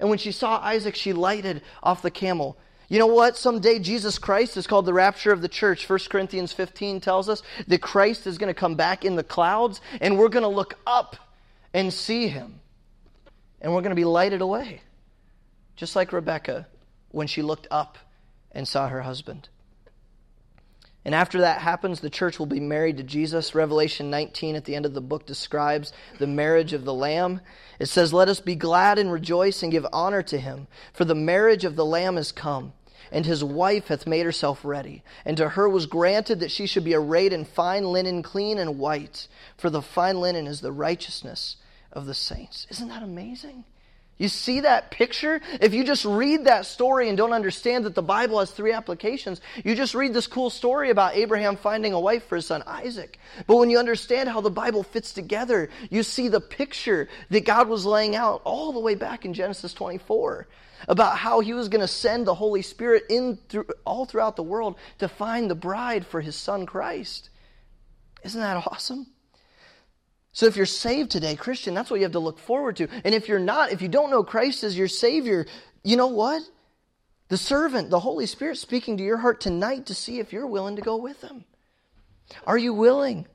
[0.00, 2.56] And when she saw Isaac, she lighted off the camel.
[2.88, 3.36] You know what?
[3.36, 5.88] Someday Jesus Christ is called the rapture of the church.
[5.88, 9.80] 1 Corinthians 15 tells us that Christ is going to come back in the clouds,
[10.00, 11.16] and we're going to look up
[11.74, 12.60] and see him
[13.60, 14.82] and we're going to be lighted away.
[15.76, 16.66] Just like Rebecca
[17.10, 17.98] when she looked up
[18.52, 19.48] and saw her husband.
[21.04, 23.54] And after that happens, the church will be married to Jesus.
[23.54, 27.40] Revelation 19 at the end of the book describes the marriage of the Lamb.
[27.78, 31.14] It says, Let us be glad and rejoice and give honor to him, for the
[31.14, 32.72] marriage of the Lamb is come,
[33.12, 35.02] and his wife hath made herself ready.
[35.24, 38.78] And to her was granted that she should be arrayed in fine linen, clean and
[38.78, 41.56] white, for the fine linen is the righteousness
[41.92, 42.66] of the saints.
[42.70, 43.64] Isn't that amazing?
[44.18, 45.40] You see that picture?
[45.60, 49.40] If you just read that story and don't understand that the Bible has three applications,
[49.64, 53.18] you just read this cool story about Abraham finding a wife for his son Isaac.
[53.46, 57.68] But when you understand how the Bible fits together, you see the picture that God
[57.68, 60.48] was laying out all the way back in Genesis 24
[60.86, 64.42] about how he was going to send the Holy Spirit in through, all throughout the
[64.42, 67.30] world to find the bride for his son Christ.
[68.22, 69.06] Isn't that awesome?
[70.32, 72.88] So if you're saved today, Christian, that's what you have to look forward to.
[73.04, 75.46] And if you're not, if you don't know Christ as your Savior,
[75.82, 76.42] you know what?
[77.28, 80.76] The servant, the Holy Spirit speaking to your heart tonight to see if you're willing
[80.76, 81.44] to go with Him.
[82.46, 83.26] Are you willing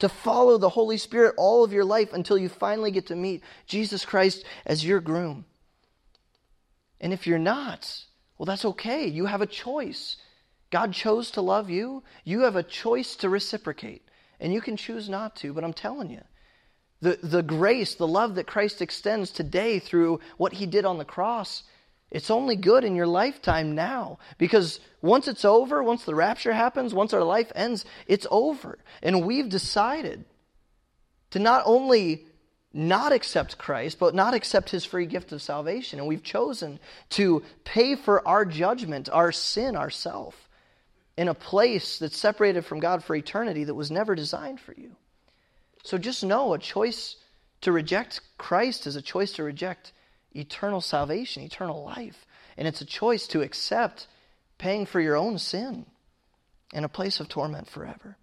[0.00, 3.42] to follow the Holy Spirit all of your life until you finally get to meet
[3.66, 5.46] Jesus Christ as your groom?
[7.04, 8.06] And if you're not,
[8.38, 9.06] well, that's okay.
[9.06, 10.16] You have a choice.
[10.70, 12.02] God chose to love you.
[12.24, 14.08] You have a choice to reciprocate.
[14.40, 16.22] And you can choose not to, but I'm telling you,
[17.02, 21.04] the, the grace, the love that Christ extends today through what he did on the
[21.04, 21.64] cross,
[22.10, 24.18] it's only good in your lifetime now.
[24.38, 28.78] Because once it's over, once the rapture happens, once our life ends, it's over.
[29.02, 30.24] And we've decided
[31.32, 32.24] to not only
[32.74, 36.00] not accept Christ, but not accept his free gift of salvation.
[36.00, 40.48] And we've chosen to pay for our judgment, our sin, ourself,
[41.16, 44.90] in a place that's separated from God for eternity that was never designed for you.
[45.84, 47.14] So just know a choice
[47.60, 49.92] to reject Christ is a choice to reject
[50.32, 52.26] eternal salvation, eternal life.
[52.56, 54.08] And it's a choice to accept
[54.58, 55.86] paying for your own sin
[56.72, 58.16] in a place of torment forever.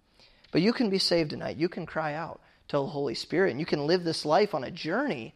[0.50, 1.56] But you can be saved tonight.
[1.56, 4.64] You can cry out to the Holy Spirit, and you can live this life on
[4.64, 5.34] a journey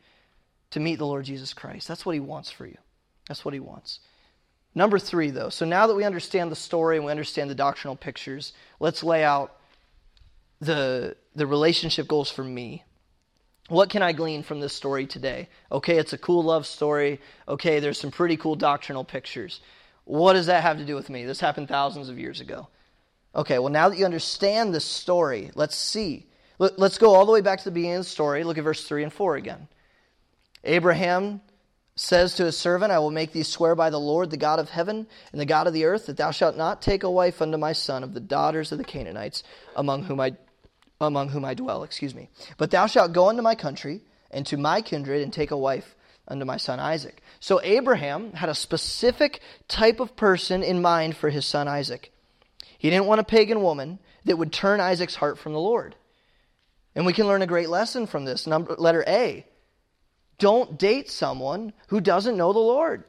[0.71, 1.87] to meet the Lord Jesus Christ.
[1.89, 2.79] That's what He wants for you.
[3.29, 4.01] That's what He wants.
[4.75, 5.49] Number three, though.
[5.49, 9.25] So now that we understand the story and we understand the doctrinal pictures, let's lay
[9.25, 9.57] out
[10.61, 12.85] the, the relationship goals for me.
[13.69, 15.49] What can I glean from this story today?
[15.73, 17.21] Okay, it's a cool love story.
[17.49, 19.61] Okay, there's some pretty cool doctrinal pictures.
[20.05, 21.25] What does that have to do with me?
[21.25, 22.69] This happened thousands of years ago.
[23.35, 26.27] Okay, well, now that you understand this story, let's see.
[26.59, 28.45] Let's go all the way back to the beginning of the story.
[28.45, 29.69] Look at verse 3 and 4 again.
[30.65, 31.41] Abraham
[31.97, 34.69] says to his servant, I will make thee swear by the Lord, the God of
[34.69, 37.57] heaven and the God of the earth, that thou shalt not take a wife unto
[37.57, 39.43] my son of the daughters of the Canaanites,
[39.75, 40.37] among whom I
[41.01, 42.31] among whom I dwell, excuse me.
[42.57, 45.95] But thou shalt go unto my country and to my kindred and take a wife
[46.27, 47.23] unto my son Isaac.
[47.39, 52.13] So Abraham had a specific type of person in mind for his son Isaac.
[52.79, 55.95] He didn't want a pagan woman that would turn Isaac's heart from the Lord.
[56.97, 58.47] And we can learn a great lesson from this.
[58.47, 59.45] Number, letter A
[60.39, 63.05] don't date someone who doesn't know the Lord.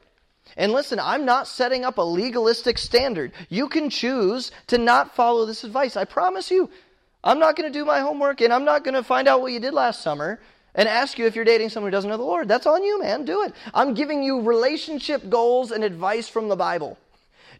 [0.55, 3.33] And listen, I'm not setting up a legalistic standard.
[3.49, 5.97] You can choose to not follow this advice.
[5.97, 6.69] I promise you,
[7.23, 9.51] I'm not going to do my homework and I'm not going to find out what
[9.51, 10.39] you did last summer
[10.73, 12.47] and ask you if you're dating someone who doesn't know the Lord.
[12.47, 13.25] That's on you, man.
[13.25, 13.53] Do it.
[13.73, 16.97] I'm giving you relationship goals and advice from the Bible.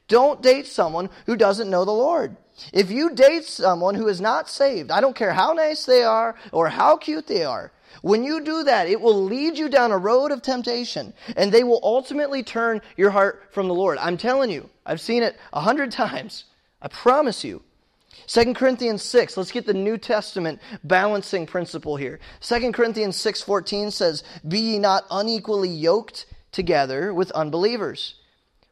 [0.07, 2.37] Don't date someone who doesn't know the Lord.
[2.73, 6.35] If you date someone who is not saved, I don't care how nice they are
[6.51, 9.97] or how cute they are, when you do that, it will lead you down a
[9.97, 13.97] road of temptation and they will ultimately turn your heart from the Lord.
[13.99, 16.45] I'm telling you, I've seen it a hundred times.
[16.81, 17.63] I promise you.
[18.27, 22.19] 2 Corinthians 6, let's get the New Testament balancing principle here.
[22.41, 28.15] 2 Corinthians 6:14 says, "Be ye not unequally yoked together with unbelievers."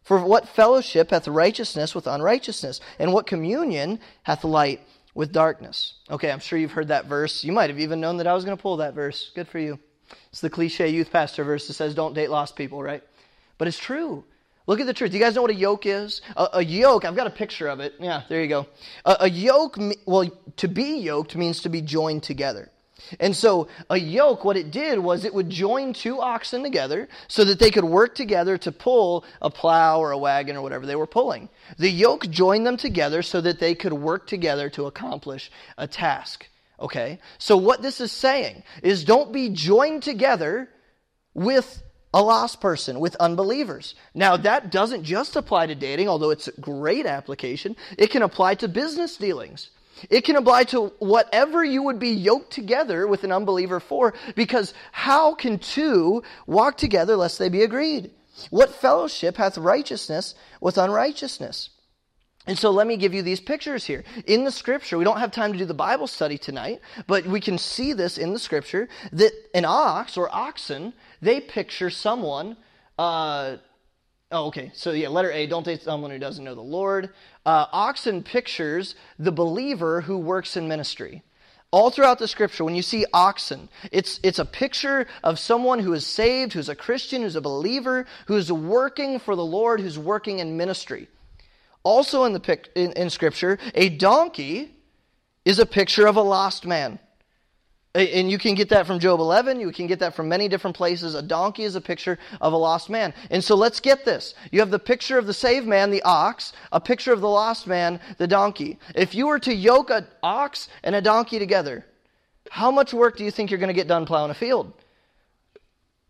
[0.06, 2.80] For what fellowship hath righteousness with unrighteousness?
[3.00, 4.82] And what communion hath light
[5.16, 5.96] with darkness?
[6.10, 7.44] Okay, I'm sure you've heard that verse.
[7.44, 9.32] You might have even known that I was going to pull that verse.
[9.34, 9.80] Good for you.
[10.30, 13.04] It's the cliche youth pastor verse that says, don't date lost people, right?
[13.58, 14.24] But it's true.
[14.68, 15.12] Look at the truth.
[15.12, 16.22] Do you guys know what a yoke is?
[16.38, 17.96] A, a yoke, I've got a picture of it.
[18.00, 18.68] Yeah, there you go.
[19.06, 22.70] A, a yoke, well, to be yoked means to be joined together.
[23.20, 27.44] And so a yoke, what it did was it would join two oxen together so
[27.46, 30.96] that they could work together to pull a plow or a wagon or whatever they
[30.96, 31.50] were pulling.
[31.78, 36.48] The yoke joined them together so that they could work together to accomplish a task.
[36.80, 37.20] Okay?
[37.38, 40.70] So what this is saying is don't be joined together
[41.34, 43.94] with a lost person, with unbelievers.
[44.14, 47.76] Now, that doesn't just apply to dating, although it's a great application.
[47.98, 49.70] It can apply to business dealings.
[50.10, 54.74] It can apply to whatever you would be yoked together with an unbeliever for, because
[54.92, 58.12] how can two walk together lest they be agreed?
[58.50, 61.70] What fellowship hath righteousness with unrighteousness?
[62.48, 64.04] And so let me give you these pictures here.
[64.28, 67.40] In the scripture, we don't have time to do the Bible study tonight, but we
[67.40, 72.58] can see this in the scripture that an ox or oxen, they picture someone
[73.00, 73.58] uh,
[74.32, 74.72] Oh, okay.
[74.74, 77.12] So yeah, letter A, don't date someone who doesn't know the Lord.
[77.46, 81.24] Uh, oxen pictures the believer who works in ministry.
[81.72, 85.94] All throughout the scripture, when you see oxen, it's, it's a picture of someone who
[85.94, 90.40] is saved, who's a Christian, who's a believer, who's working for the Lord, who's working
[90.40, 91.08] in ministry.
[91.84, 94.72] Also in, the, in, in scripture, a donkey
[95.44, 96.98] is a picture of a lost man.
[97.96, 99.62] And you can get that from Job 11.
[99.62, 101.16] You can get that from many different places.
[101.16, 103.14] A donkey is a picture of a lost man.
[103.32, 104.36] And so let's get this.
[104.52, 107.68] You have the picture of the saved man, the ox, a picture of the lost
[107.68, 108.78] man, the donkey.
[108.96, 111.86] If you were to yoke an ox and a donkey together,
[112.50, 114.74] how much work do you think you're going to get done plowing a field?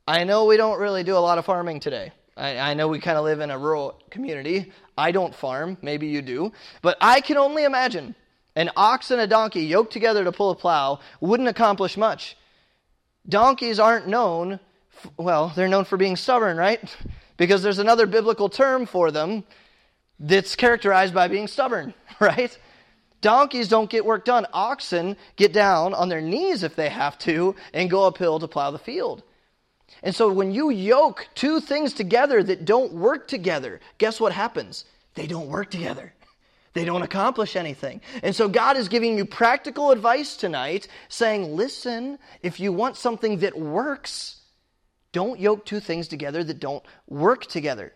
[0.07, 2.11] I know we don't really do a lot of farming today.
[2.35, 4.71] I, I know we kind of live in a rural community.
[4.97, 5.77] I don't farm.
[5.83, 6.51] Maybe you do.
[6.81, 8.15] But I can only imagine
[8.55, 12.37] an ox and a donkey yoked together to pull a plow wouldn't accomplish much.
[13.27, 14.59] Donkeys aren't known,
[15.17, 16.95] well, they're known for being stubborn, right?
[17.37, 19.43] Because there's another biblical term for them
[20.21, 22.57] that's characterized by being stubborn, right?
[23.19, 24.47] Donkeys don't get work done.
[24.53, 28.71] Oxen get down on their knees if they have to and go uphill to plow
[28.71, 29.21] the field.
[30.01, 34.85] And so when you yoke two things together that don't work together, guess what happens?
[35.15, 36.13] They don't work together
[36.75, 38.01] they don't accomplish anything.
[38.21, 43.39] And so God is giving you practical advice tonight, saying, listen, if you want something
[43.39, 44.41] that works,
[45.13, 47.93] don't yoke two things together that don't work together.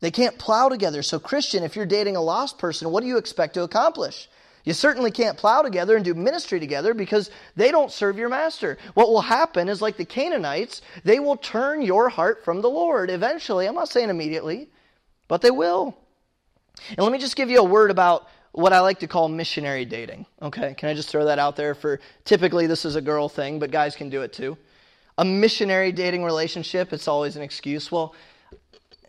[0.00, 1.02] They can't plow together.
[1.02, 4.30] So, Christian, if you're dating a lost person, what do you expect to accomplish?
[4.64, 8.78] You certainly can't plow together and do ministry together because they don't serve your master.
[8.94, 13.10] What will happen is, like the Canaanites, they will turn your heart from the Lord
[13.10, 13.66] eventually.
[13.66, 14.70] I'm not saying immediately,
[15.28, 15.98] but they will.
[16.90, 19.84] And let me just give you a word about what I like to call missionary
[19.84, 20.26] dating.
[20.40, 23.58] Okay, can I just throw that out there for typically this is a girl thing,
[23.58, 24.56] but guys can do it too.
[25.18, 27.90] A missionary dating relationship, it's always an excuse.
[27.90, 28.14] Well,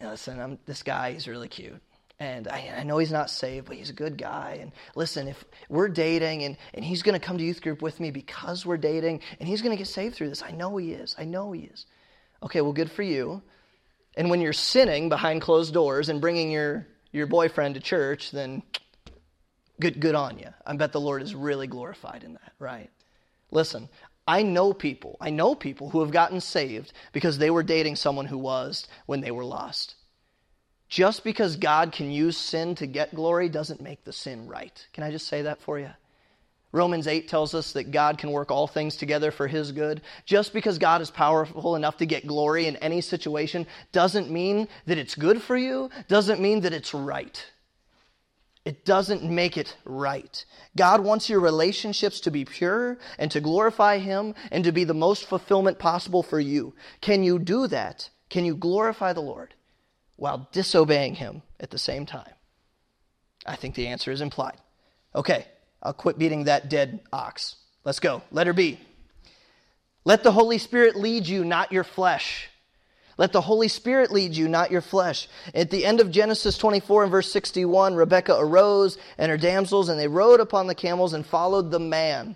[0.02, 1.82] listen, I'm, this guy, he's really cute.
[2.20, 4.60] And I, I, know he's not saved, but he's a good guy.
[4.62, 8.00] And listen, if we're dating and, and he's going to come to youth group with
[8.00, 10.92] me because we're dating and he's going to get saved through this, I know he
[10.92, 11.16] is.
[11.18, 11.86] I know he is.
[12.42, 13.42] Okay, well, good for you.
[14.16, 18.64] And when you're sinning behind closed doors and bringing your your boyfriend to church, then
[19.80, 20.50] good, good on you.
[20.66, 22.90] I bet the Lord is really glorified in that, right?
[23.52, 23.88] Listen,
[24.28, 28.26] I know people, I know people who have gotten saved because they were dating someone
[28.26, 29.96] who was when they were lost.
[30.90, 34.86] Just because God can use sin to get glory doesn't make the sin right.
[34.94, 35.90] Can I just say that for you?
[36.74, 40.02] Romans 8 tells us that God can work all things together for his good.
[40.26, 44.98] Just because God is powerful enough to get glory in any situation doesn't mean that
[44.98, 47.46] it's good for you, doesn't mean that it's right.
[48.66, 50.44] It doesn't make it right.
[50.76, 54.96] God wants your relationships to be pure and to glorify Him and to be the
[54.96, 56.74] most fulfillment possible for you.
[57.02, 58.10] Can you do that?
[58.30, 59.54] Can you glorify the Lord
[60.16, 62.34] while disobeying Him at the same time?
[63.46, 64.58] I think the answer is implied.
[65.14, 65.46] Okay,
[65.84, 67.58] I'll quit beating that dead ox.
[67.84, 68.24] Let's go.
[68.32, 68.80] Letter B.
[70.06, 72.50] Let the Holy Spirit lead you, not your flesh.
[73.18, 75.28] Let the Holy Spirit lead you, not your flesh.
[75.54, 80.00] At the end of Genesis 24 and verse 61, Rebekah arose and her damsels, and
[80.00, 82.36] they rode upon the camels and followed the man,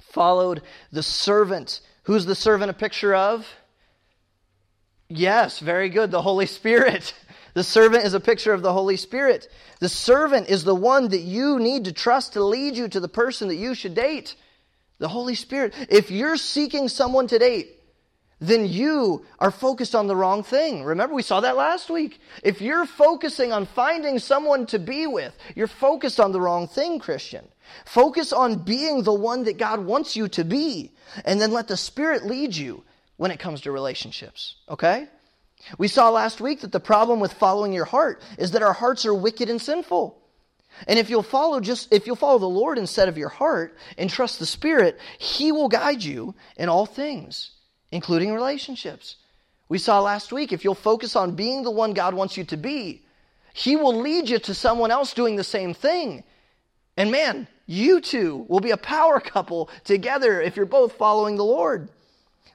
[0.00, 1.80] followed the servant.
[2.04, 3.48] Who's the servant a picture of?
[5.08, 6.10] Yes, very good.
[6.10, 7.14] The Holy Spirit.
[7.54, 9.48] The servant is a picture of the Holy Spirit.
[9.80, 13.08] The servant is the one that you need to trust to lead you to the
[13.08, 14.36] person that you should date.
[14.98, 15.74] The Holy Spirit.
[15.90, 17.80] If you're seeking someone to date,
[18.42, 20.82] then you are focused on the wrong thing.
[20.82, 22.20] Remember, we saw that last week.
[22.42, 26.98] If you're focusing on finding someone to be with, you're focused on the wrong thing,
[26.98, 27.46] Christian.
[27.84, 30.90] Focus on being the one that God wants you to be,
[31.24, 32.82] and then let the Spirit lead you
[33.16, 34.56] when it comes to relationships.
[34.68, 35.06] Okay?
[35.78, 39.06] We saw last week that the problem with following your heart is that our hearts
[39.06, 40.18] are wicked and sinful.
[40.88, 44.08] And if you'll follow just if you'll follow the Lord instead of your heart and
[44.08, 47.50] trust the Spirit, he will guide you in all things,
[47.90, 49.16] including relationships.
[49.68, 52.56] We saw last week if you'll focus on being the one God wants you to
[52.56, 53.02] be,
[53.52, 56.24] he will lead you to someone else doing the same thing.
[56.96, 61.44] And man, you two will be a power couple together if you're both following the
[61.44, 61.90] Lord.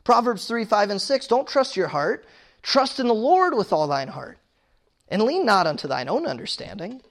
[0.03, 1.27] Proverbs 3, 5, and 6.
[1.27, 2.25] Don't trust your heart.
[2.67, 4.39] Trust in the Lord with all thine heart.
[5.07, 7.01] And lean not unto thine own understanding.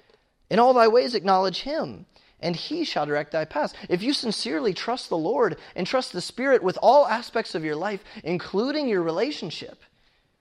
[0.51, 2.05] In all thy ways acknowledge him,
[2.41, 3.73] and he shall direct thy paths.
[3.89, 7.75] If you sincerely trust the Lord and trust the Spirit with all aspects of your
[7.75, 9.83] life, including your relationship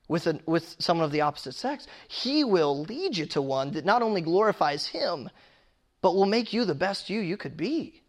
[0.10, 3.86] with, a, with someone of the opposite sex, he will lead you to one that
[3.86, 5.30] not only glorifies him,
[6.02, 8.04] but will make you the best you you could be.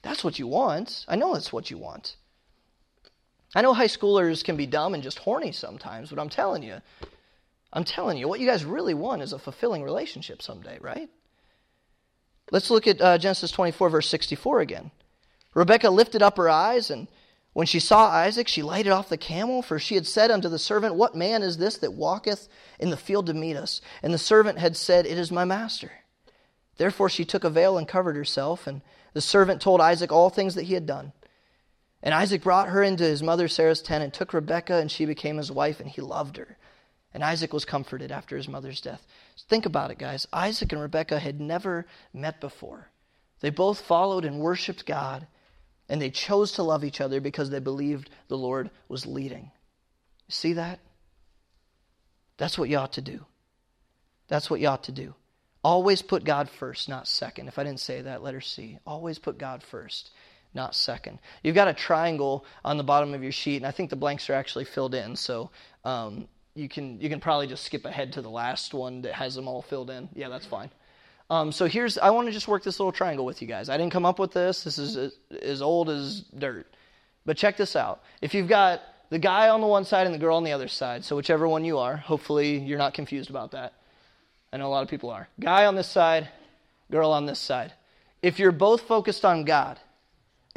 [0.00, 1.04] That's what you want.
[1.08, 2.16] I know that's what you want.
[3.54, 6.80] I know high schoolers can be dumb and just horny sometimes, but I'm telling you,
[7.72, 11.08] I'm telling you, what you guys really want is a fulfilling relationship someday, right?
[12.50, 14.90] Let's look at uh, Genesis 24, verse 64 again.
[15.54, 17.08] Rebekah lifted up her eyes, and
[17.52, 20.58] when she saw Isaac, she lighted off the camel, for she had said unto the
[20.58, 23.80] servant, What man is this that walketh in the field to meet us?
[24.02, 25.90] And the servant had said, It is my master.
[26.76, 28.82] Therefore she took a veil and covered herself, and
[29.12, 31.12] the servant told Isaac all things that he had done.
[32.02, 35.36] And Isaac brought her into his mother Sarah's tent and took Rebekah, and she became
[35.36, 36.56] his wife, and he loved her.
[37.12, 39.06] And Isaac was comforted after his mother's death.
[39.48, 40.26] Think about it, guys.
[40.32, 42.88] Isaac and Rebekah had never met before.
[43.40, 45.26] They both followed and worshiped God,
[45.88, 49.50] and they chose to love each other because they believed the Lord was leading.
[50.28, 50.80] See that?
[52.36, 53.24] That's what you ought to do.
[54.28, 55.14] That's what you ought to do.
[55.64, 57.48] Always put God first, not second.
[57.48, 58.78] If I didn't say that, letter C.
[58.86, 60.10] Always put God first,
[60.54, 61.18] not second.
[61.42, 64.28] You've got a triangle on the bottom of your sheet, and I think the blanks
[64.30, 65.16] are actually filled in.
[65.16, 65.50] So
[65.84, 69.34] um, you can you can probably just skip ahead to the last one that has
[69.34, 70.08] them all filled in.
[70.14, 70.70] Yeah, that's fine.
[71.30, 73.68] Um, so here's I want to just work this little triangle with you guys.
[73.68, 74.64] I didn't come up with this.
[74.64, 76.66] This is as old as dirt.
[77.26, 78.02] But check this out.
[78.22, 78.80] If you've got
[79.10, 81.46] the guy on the one side and the girl on the other side, so whichever
[81.46, 83.74] one you are, hopefully you're not confused about that.
[84.52, 85.28] I know a lot of people are.
[85.38, 86.28] Guy on this side,
[86.90, 87.74] girl on this side.
[88.22, 89.78] If you're both focused on God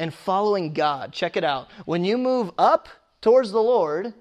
[0.02, 1.68] and following God, check it out.
[1.84, 2.88] When you move up
[3.20, 4.12] towards the Lord,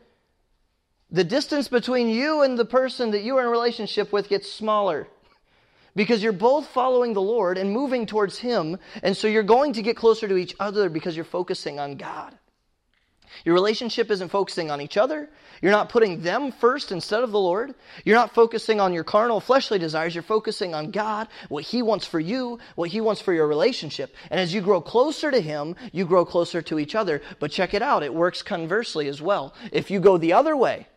[1.10, 5.08] the distance between you and the person that you are in relationship with gets smaller
[5.96, 8.78] because you're both following the Lord and moving towards Him.
[9.02, 12.38] And so you're going to get closer to each other because you're focusing on God.
[13.46, 15.30] Your relationship isn't focusing on each other.
[15.62, 17.76] You're not putting them first instead of the Lord.
[18.04, 20.16] You're not focusing on your carnal, fleshly desires.
[20.16, 24.14] You're focusing on God, what He wants for you, what He wants for your relationship.
[24.30, 27.22] And as you grow closer to Him, you grow closer to each other.
[27.40, 29.54] But check it out, it works conversely as well.
[29.72, 30.88] If you go the other way,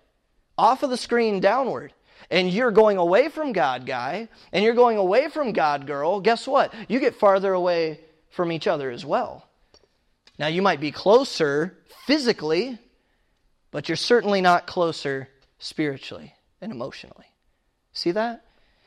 [0.57, 1.93] off of the screen downward,
[2.31, 6.47] and you're going away from God, guy, and you're going away from God, girl, guess
[6.47, 6.73] what?
[6.89, 9.44] You get farther away from each other as well.
[10.39, 11.77] Now, you might be closer
[12.07, 12.79] physically,
[13.71, 15.29] but you're certainly not closer
[15.59, 17.27] spiritually and emotionally.
[17.93, 18.45] See that?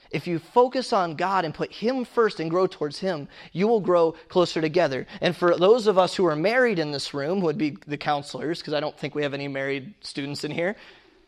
[0.09, 3.81] If you focus on God and put Him first and grow towards Him, you will
[3.81, 5.05] grow closer together.
[5.19, 8.59] And for those of us who are married in this room, would be the counselors,
[8.59, 10.75] because I don't think we have any married students in here.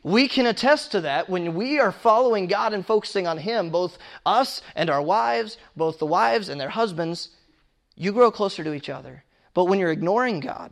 [0.02, 3.98] We can attest to that when we are following God and focusing on Him, both
[4.26, 7.30] us and our wives, both the wives and their husbands,
[7.96, 9.26] you grow closer to each other.
[9.60, 10.72] But when you're ignoring God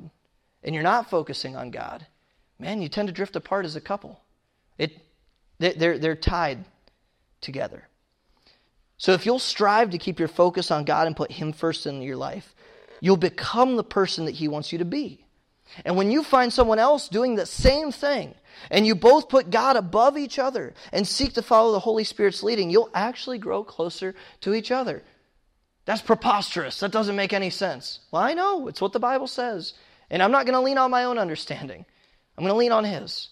[0.63, 2.07] and you're not focusing on God,
[2.57, 4.21] man, you tend to drift apart as a couple.
[4.77, 5.01] It,
[5.59, 6.63] they're, they're tied
[7.41, 7.89] together.
[8.97, 12.01] So if you'll strive to keep your focus on God and put Him first in
[12.01, 12.55] your life,
[13.01, 15.25] you'll become the person that He wants you to be.
[15.83, 18.35] And when you find someone else doing the same thing,
[18.71, 22.41] and you both put God above each other and seek to follow the Holy Spirit's
[22.41, 25.03] leading, you'll actually grow closer to each other.
[25.87, 26.81] That's preposterous.
[26.81, 28.01] That doesn't make any sense.
[28.11, 28.67] Well, I know.
[28.67, 29.73] It's what the Bible says.
[30.09, 31.85] And I'm not going to lean on my own understanding.
[32.37, 33.29] I'm going to lean on His.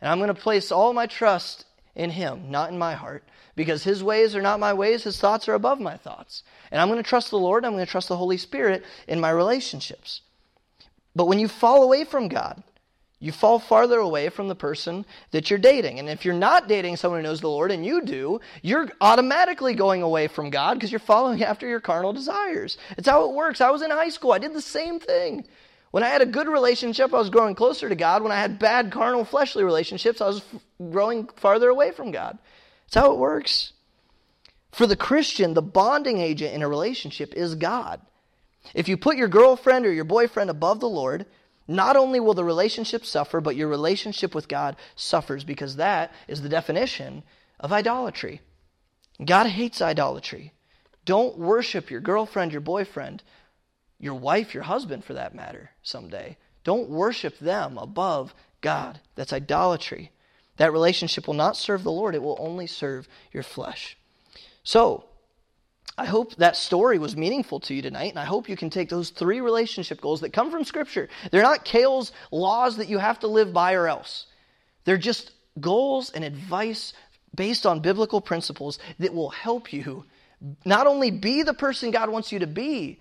[0.00, 3.24] And I'm going to place all my trust in Him, not in my heart.
[3.56, 6.44] Because His ways are not my ways, His thoughts are above my thoughts.
[6.70, 9.20] And I'm going to trust the Lord, I'm going to trust the Holy Spirit in
[9.20, 10.22] my relationships.
[11.14, 12.62] But when you fall away from God,
[13.20, 15.98] You fall farther away from the person that you're dating.
[15.98, 19.74] And if you're not dating someone who knows the Lord and you do, you're automatically
[19.74, 22.78] going away from God because you're following after your carnal desires.
[22.96, 23.60] It's how it works.
[23.60, 25.44] I was in high school, I did the same thing.
[25.90, 28.22] When I had a good relationship, I was growing closer to God.
[28.22, 30.60] When I had bad carnal, fleshly relationships, I was f-
[30.90, 32.38] growing farther away from God.
[32.86, 33.72] It's how it works.
[34.70, 38.02] For the Christian, the bonding agent in a relationship is God.
[38.74, 41.24] If you put your girlfriend or your boyfriend above the Lord,
[41.68, 46.40] not only will the relationship suffer, but your relationship with God suffers because that is
[46.40, 47.22] the definition
[47.60, 48.40] of idolatry.
[49.22, 50.52] God hates idolatry.
[51.04, 53.22] Don't worship your girlfriend, your boyfriend,
[53.98, 56.38] your wife, your husband for that matter, someday.
[56.64, 59.00] Don't worship them above God.
[59.14, 60.12] That's idolatry.
[60.56, 63.96] That relationship will not serve the Lord, it will only serve your flesh.
[64.62, 65.04] So,
[65.98, 68.88] I hope that story was meaningful to you tonight, and I hope you can take
[68.88, 71.08] those three relationship goals that come from Scripture.
[71.30, 74.26] They're not Kale's laws that you have to live by or else.
[74.84, 76.92] They're just goals and advice
[77.34, 80.04] based on biblical principles that will help you
[80.64, 83.00] not only be the person God wants you to be,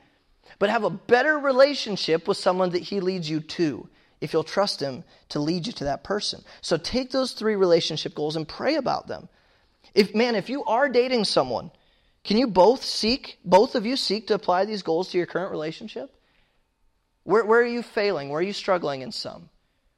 [0.58, 3.88] but have a better relationship with someone that He leads you to
[4.22, 6.43] if you'll trust Him to lead you to that person.
[6.62, 9.30] So take those three relationship goals and pray about them.
[9.93, 11.70] If, man, if you are dating someone,
[12.28, 15.50] can you both seek, both of you seek to apply these goals to your current
[15.50, 16.14] relationship?
[17.24, 18.28] Where, where are you failing?
[18.28, 19.50] Where are you struggling in some?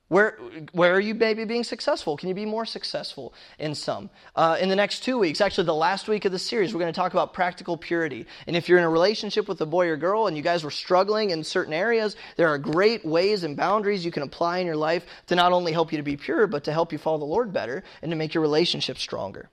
[0.10, 0.38] Where,
[0.72, 2.18] where are you maybe being successful?
[2.18, 4.12] Can you be more successful in some?
[4.36, 6.94] Uh, in the next two weeks, actually, the last week of the series, we're going
[6.94, 8.28] to talk about practical purity.
[8.46, 10.72] And if you're in a relationship with a boy or girl and you guys were
[10.72, 14.76] struggling in certain areas, there are great ways and boundaries you can apply in your
[14.76, 17.26] life to not only help you to be pure, but to help you follow the
[17.26, 19.50] Lord better and to make your relationship stronger.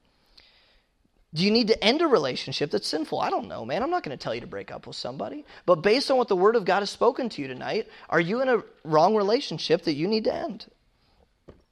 [1.35, 3.21] Do you need to end a relationship that's sinful?
[3.21, 3.83] I don't know, man.
[3.83, 5.45] I'm not going to tell you to break up with somebody.
[5.67, 8.41] But based on what the Word of God has spoken to you tonight, are you
[8.41, 10.67] in a wrong relationship that you need to end?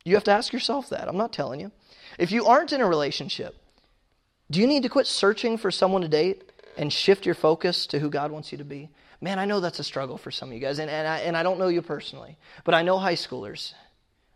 [0.05, 1.09] You have to ask yourself that.
[1.09, 1.73] I'm not telling you.
[2.19, 3.57] If you aren't in a relationship,
[4.51, 7.99] do you need to quit searching for someone to date and shift your focus to
[8.01, 8.91] who God wants you to be?
[9.21, 11.37] Man, I know that's a struggle for some of you guys, and, and, I, and
[11.37, 13.73] I don't know you personally, but I know high schoolers,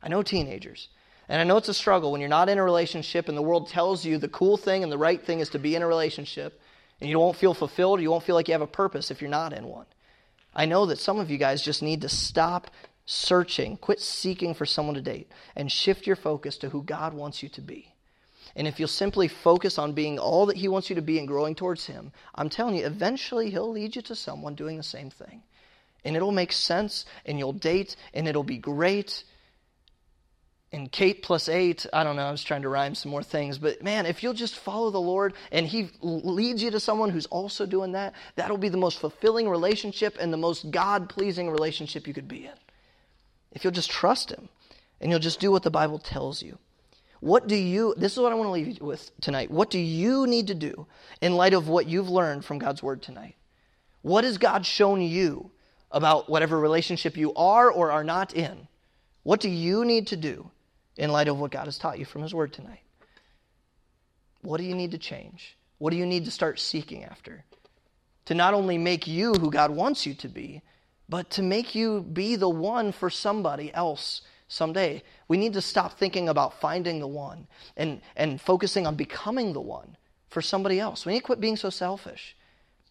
[0.03, 0.89] I know teenagers
[1.29, 3.68] and I know it's a struggle when you're not in a relationship and the world
[3.68, 6.61] tells you the cool thing and the right thing is to be in a relationship
[7.01, 9.31] and you won't feel fulfilled, you won't feel like you have a purpose if you're
[9.31, 9.87] not in one.
[10.55, 12.70] I know that some of you guys just need to stop
[13.05, 17.43] searching, quit seeking for someone to date, and shift your focus to who God wants
[17.43, 17.95] you to be.
[18.57, 21.29] And if you'll simply focus on being all that He wants you to be and
[21.29, 25.11] growing towards Him, I'm telling you, eventually He'll lead you to someone doing the same
[25.11, 25.43] thing.
[26.05, 29.24] And it'll make sense, and you'll date, and it'll be great,
[30.71, 33.57] and Kate plus eight, I don't know, I was trying to rhyme some more things,
[33.57, 37.27] but man, if you'll just follow the Lord and He leads you to someone who's
[37.27, 42.07] also doing that, that'll be the most fulfilling relationship and the most God pleasing relationship
[42.07, 42.53] you could be in.
[43.53, 44.51] If you'll just trust Him
[45.01, 46.59] and you'll just do what the Bible tells you.
[47.21, 49.51] What do you, this is what I want to leave you with tonight.
[49.51, 50.87] What do you need to do
[51.21, 53.37] in light of what you've learned from God's Word tonight?
[54.03, 55.51] What has God shown you
[55.91, 58.69] about whatever relationship you are or are not in?
[59.23, 60.51] What do you need to do?
[60.99, 62.82] In light of what God has taught you from His Word tonight?
[64.42, 65.57] What do you need to change?
[65.78, 67.44] What do you need to start seeking after?
[68.26, 70.62] To not only make you who God wants you to be,
[71.09, 75.03] but to make you be the one for somebody else someday.
[75.28, 77.46] We need to stop thinking about finding the one
[77.76, 79.96] and, and focusing on becoming the one
[80.28, 81.07] for somebody else.
[81.07, 82.36] We need to quit being so selfish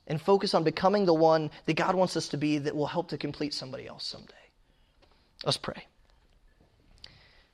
[0.08, 3.10] and focus on becoming the one that God wants us to be that will help
[3.10, 4.34] to complete somebody else someday.
[5.44, 5.86] Let's pray.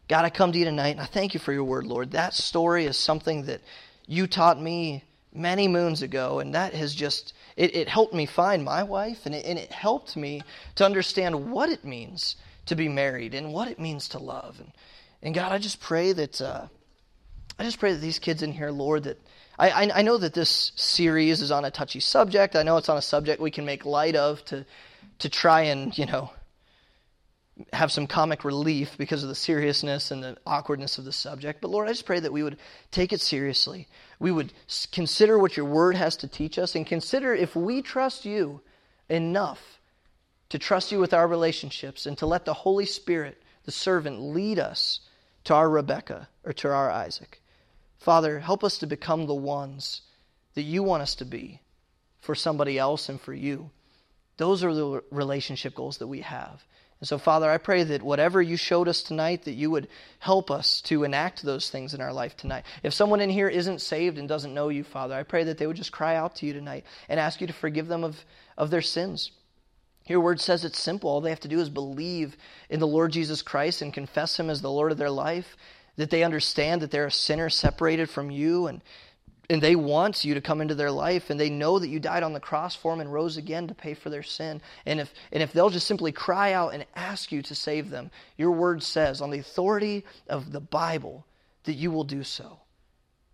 [0.08, 2.12] God, I come to you tonight and I thank you for your word, Lord.
[2.12, 3.62] That story is something that
[4.06, 8.64] you taught me many moons ago, and that has just, it, it helped me find
[8.64, 10.44] my wife, and it, and it helped me
[10.76, 12.36] to understand what it means
[12.68, 14.60] to be married and what it means to love.
[14.60, 14.72] And,
[15.24, 16.68] and God, I just pray that, uh,
[17.58, 19.20] I just pray that these kids in here, Lord, that
[19.58, 22.56] I, I, I know that this series is on a touchy subject.
[22.56, 24.66] I know it's on a subject we can make light of to,
[25.20, 26.30] to try and, you know,
[27.72, 31.62] have some comic relief because of the seriousness and the awkwardness of the subject.
[31.62, 32.58] But Lord, I just pray that we would
[32.92, 33.88] take it seriously.
[34.20, 34.52] We would
[34.92, 38.62] consider what your word has to teach us and consider if we trust you
[39.10, 39.80] enough
[40.50, 44.60] to trust you with our relationships and to let the Holy Spirit, the servant, lead
[44.60, 45.00] us
[45.46, 47.42] to our Rebecca or to our Isaac.
[47.98, 50.02] Father, help us to become the ones
[50.56, 51.60] that you want us to be
[52.22, 53.72] for somebody else and for you.
[54.38, 56.64] Those are the relationship goals that we have.
[57.04, 59.90] And so, Father, I pray that whatever you showed us tonight, that you would
[60.20, 62.64] help us to enact those things in our life tonight.
[62.82, 65.68] If someone in here isn't saved and doesn't know you, Father, I pray that they
[65.68, 68.24] would just cry out to you tonight and ask you to forgive them of,
[68.58, 69.32] of their sins.
[70.06, 71.10] Your word says it's simple.
[71.10, 72.38] All they have to do is believe
[72.70, 75.58] in the Lord Jesus Christ and confess Him as the Lord of their life,
[75.98, 78.82] that they understand that they're a sinner separated from you and
[79.50, 82.24] and they want you to come into their life and they know that you died
[82.24, 85.14] on the cross for them and rose again to pay for their sin and if
[85.32, 88.82] and if they'll just simply cry out and ask you to save them your word
[88.82, 91.26] says on the authority of the bible
[91.64, 92.60] that you will do so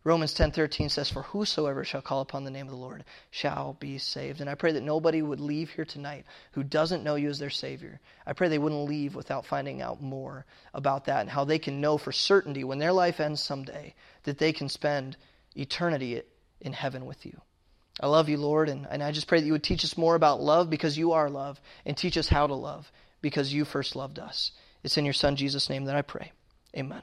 [0.05, 3.97] Romans 10:13 says for whosoever shall call upon the name of the Lord shall be
[3.97, 4.39] saved.
[4.39, 7.49] And I pray that nobody would leave here tonight who doesn't know you as their
[7.49, 7.99] savior.
[8.25, 11.81] I pray they wouldn't leave without finding out more about that and how they can
[11.81, 13.93] know for certainty when their life ends someday
[14.23, 15.17] that they can spend
[15.55, 16.21] eternity
[16.61, 17.39] in heaven with you.
[17.99, 20.15] I love you, Lord, and, and I just pray that you would teach us more
[20.15, 22.91] about love because you are love and teach us how to love
[23.21, 24.51] because you first loved us.
[24.83, 26.31] It's in your son Jesus name that I pray.
[26.77, 27.01] Amen.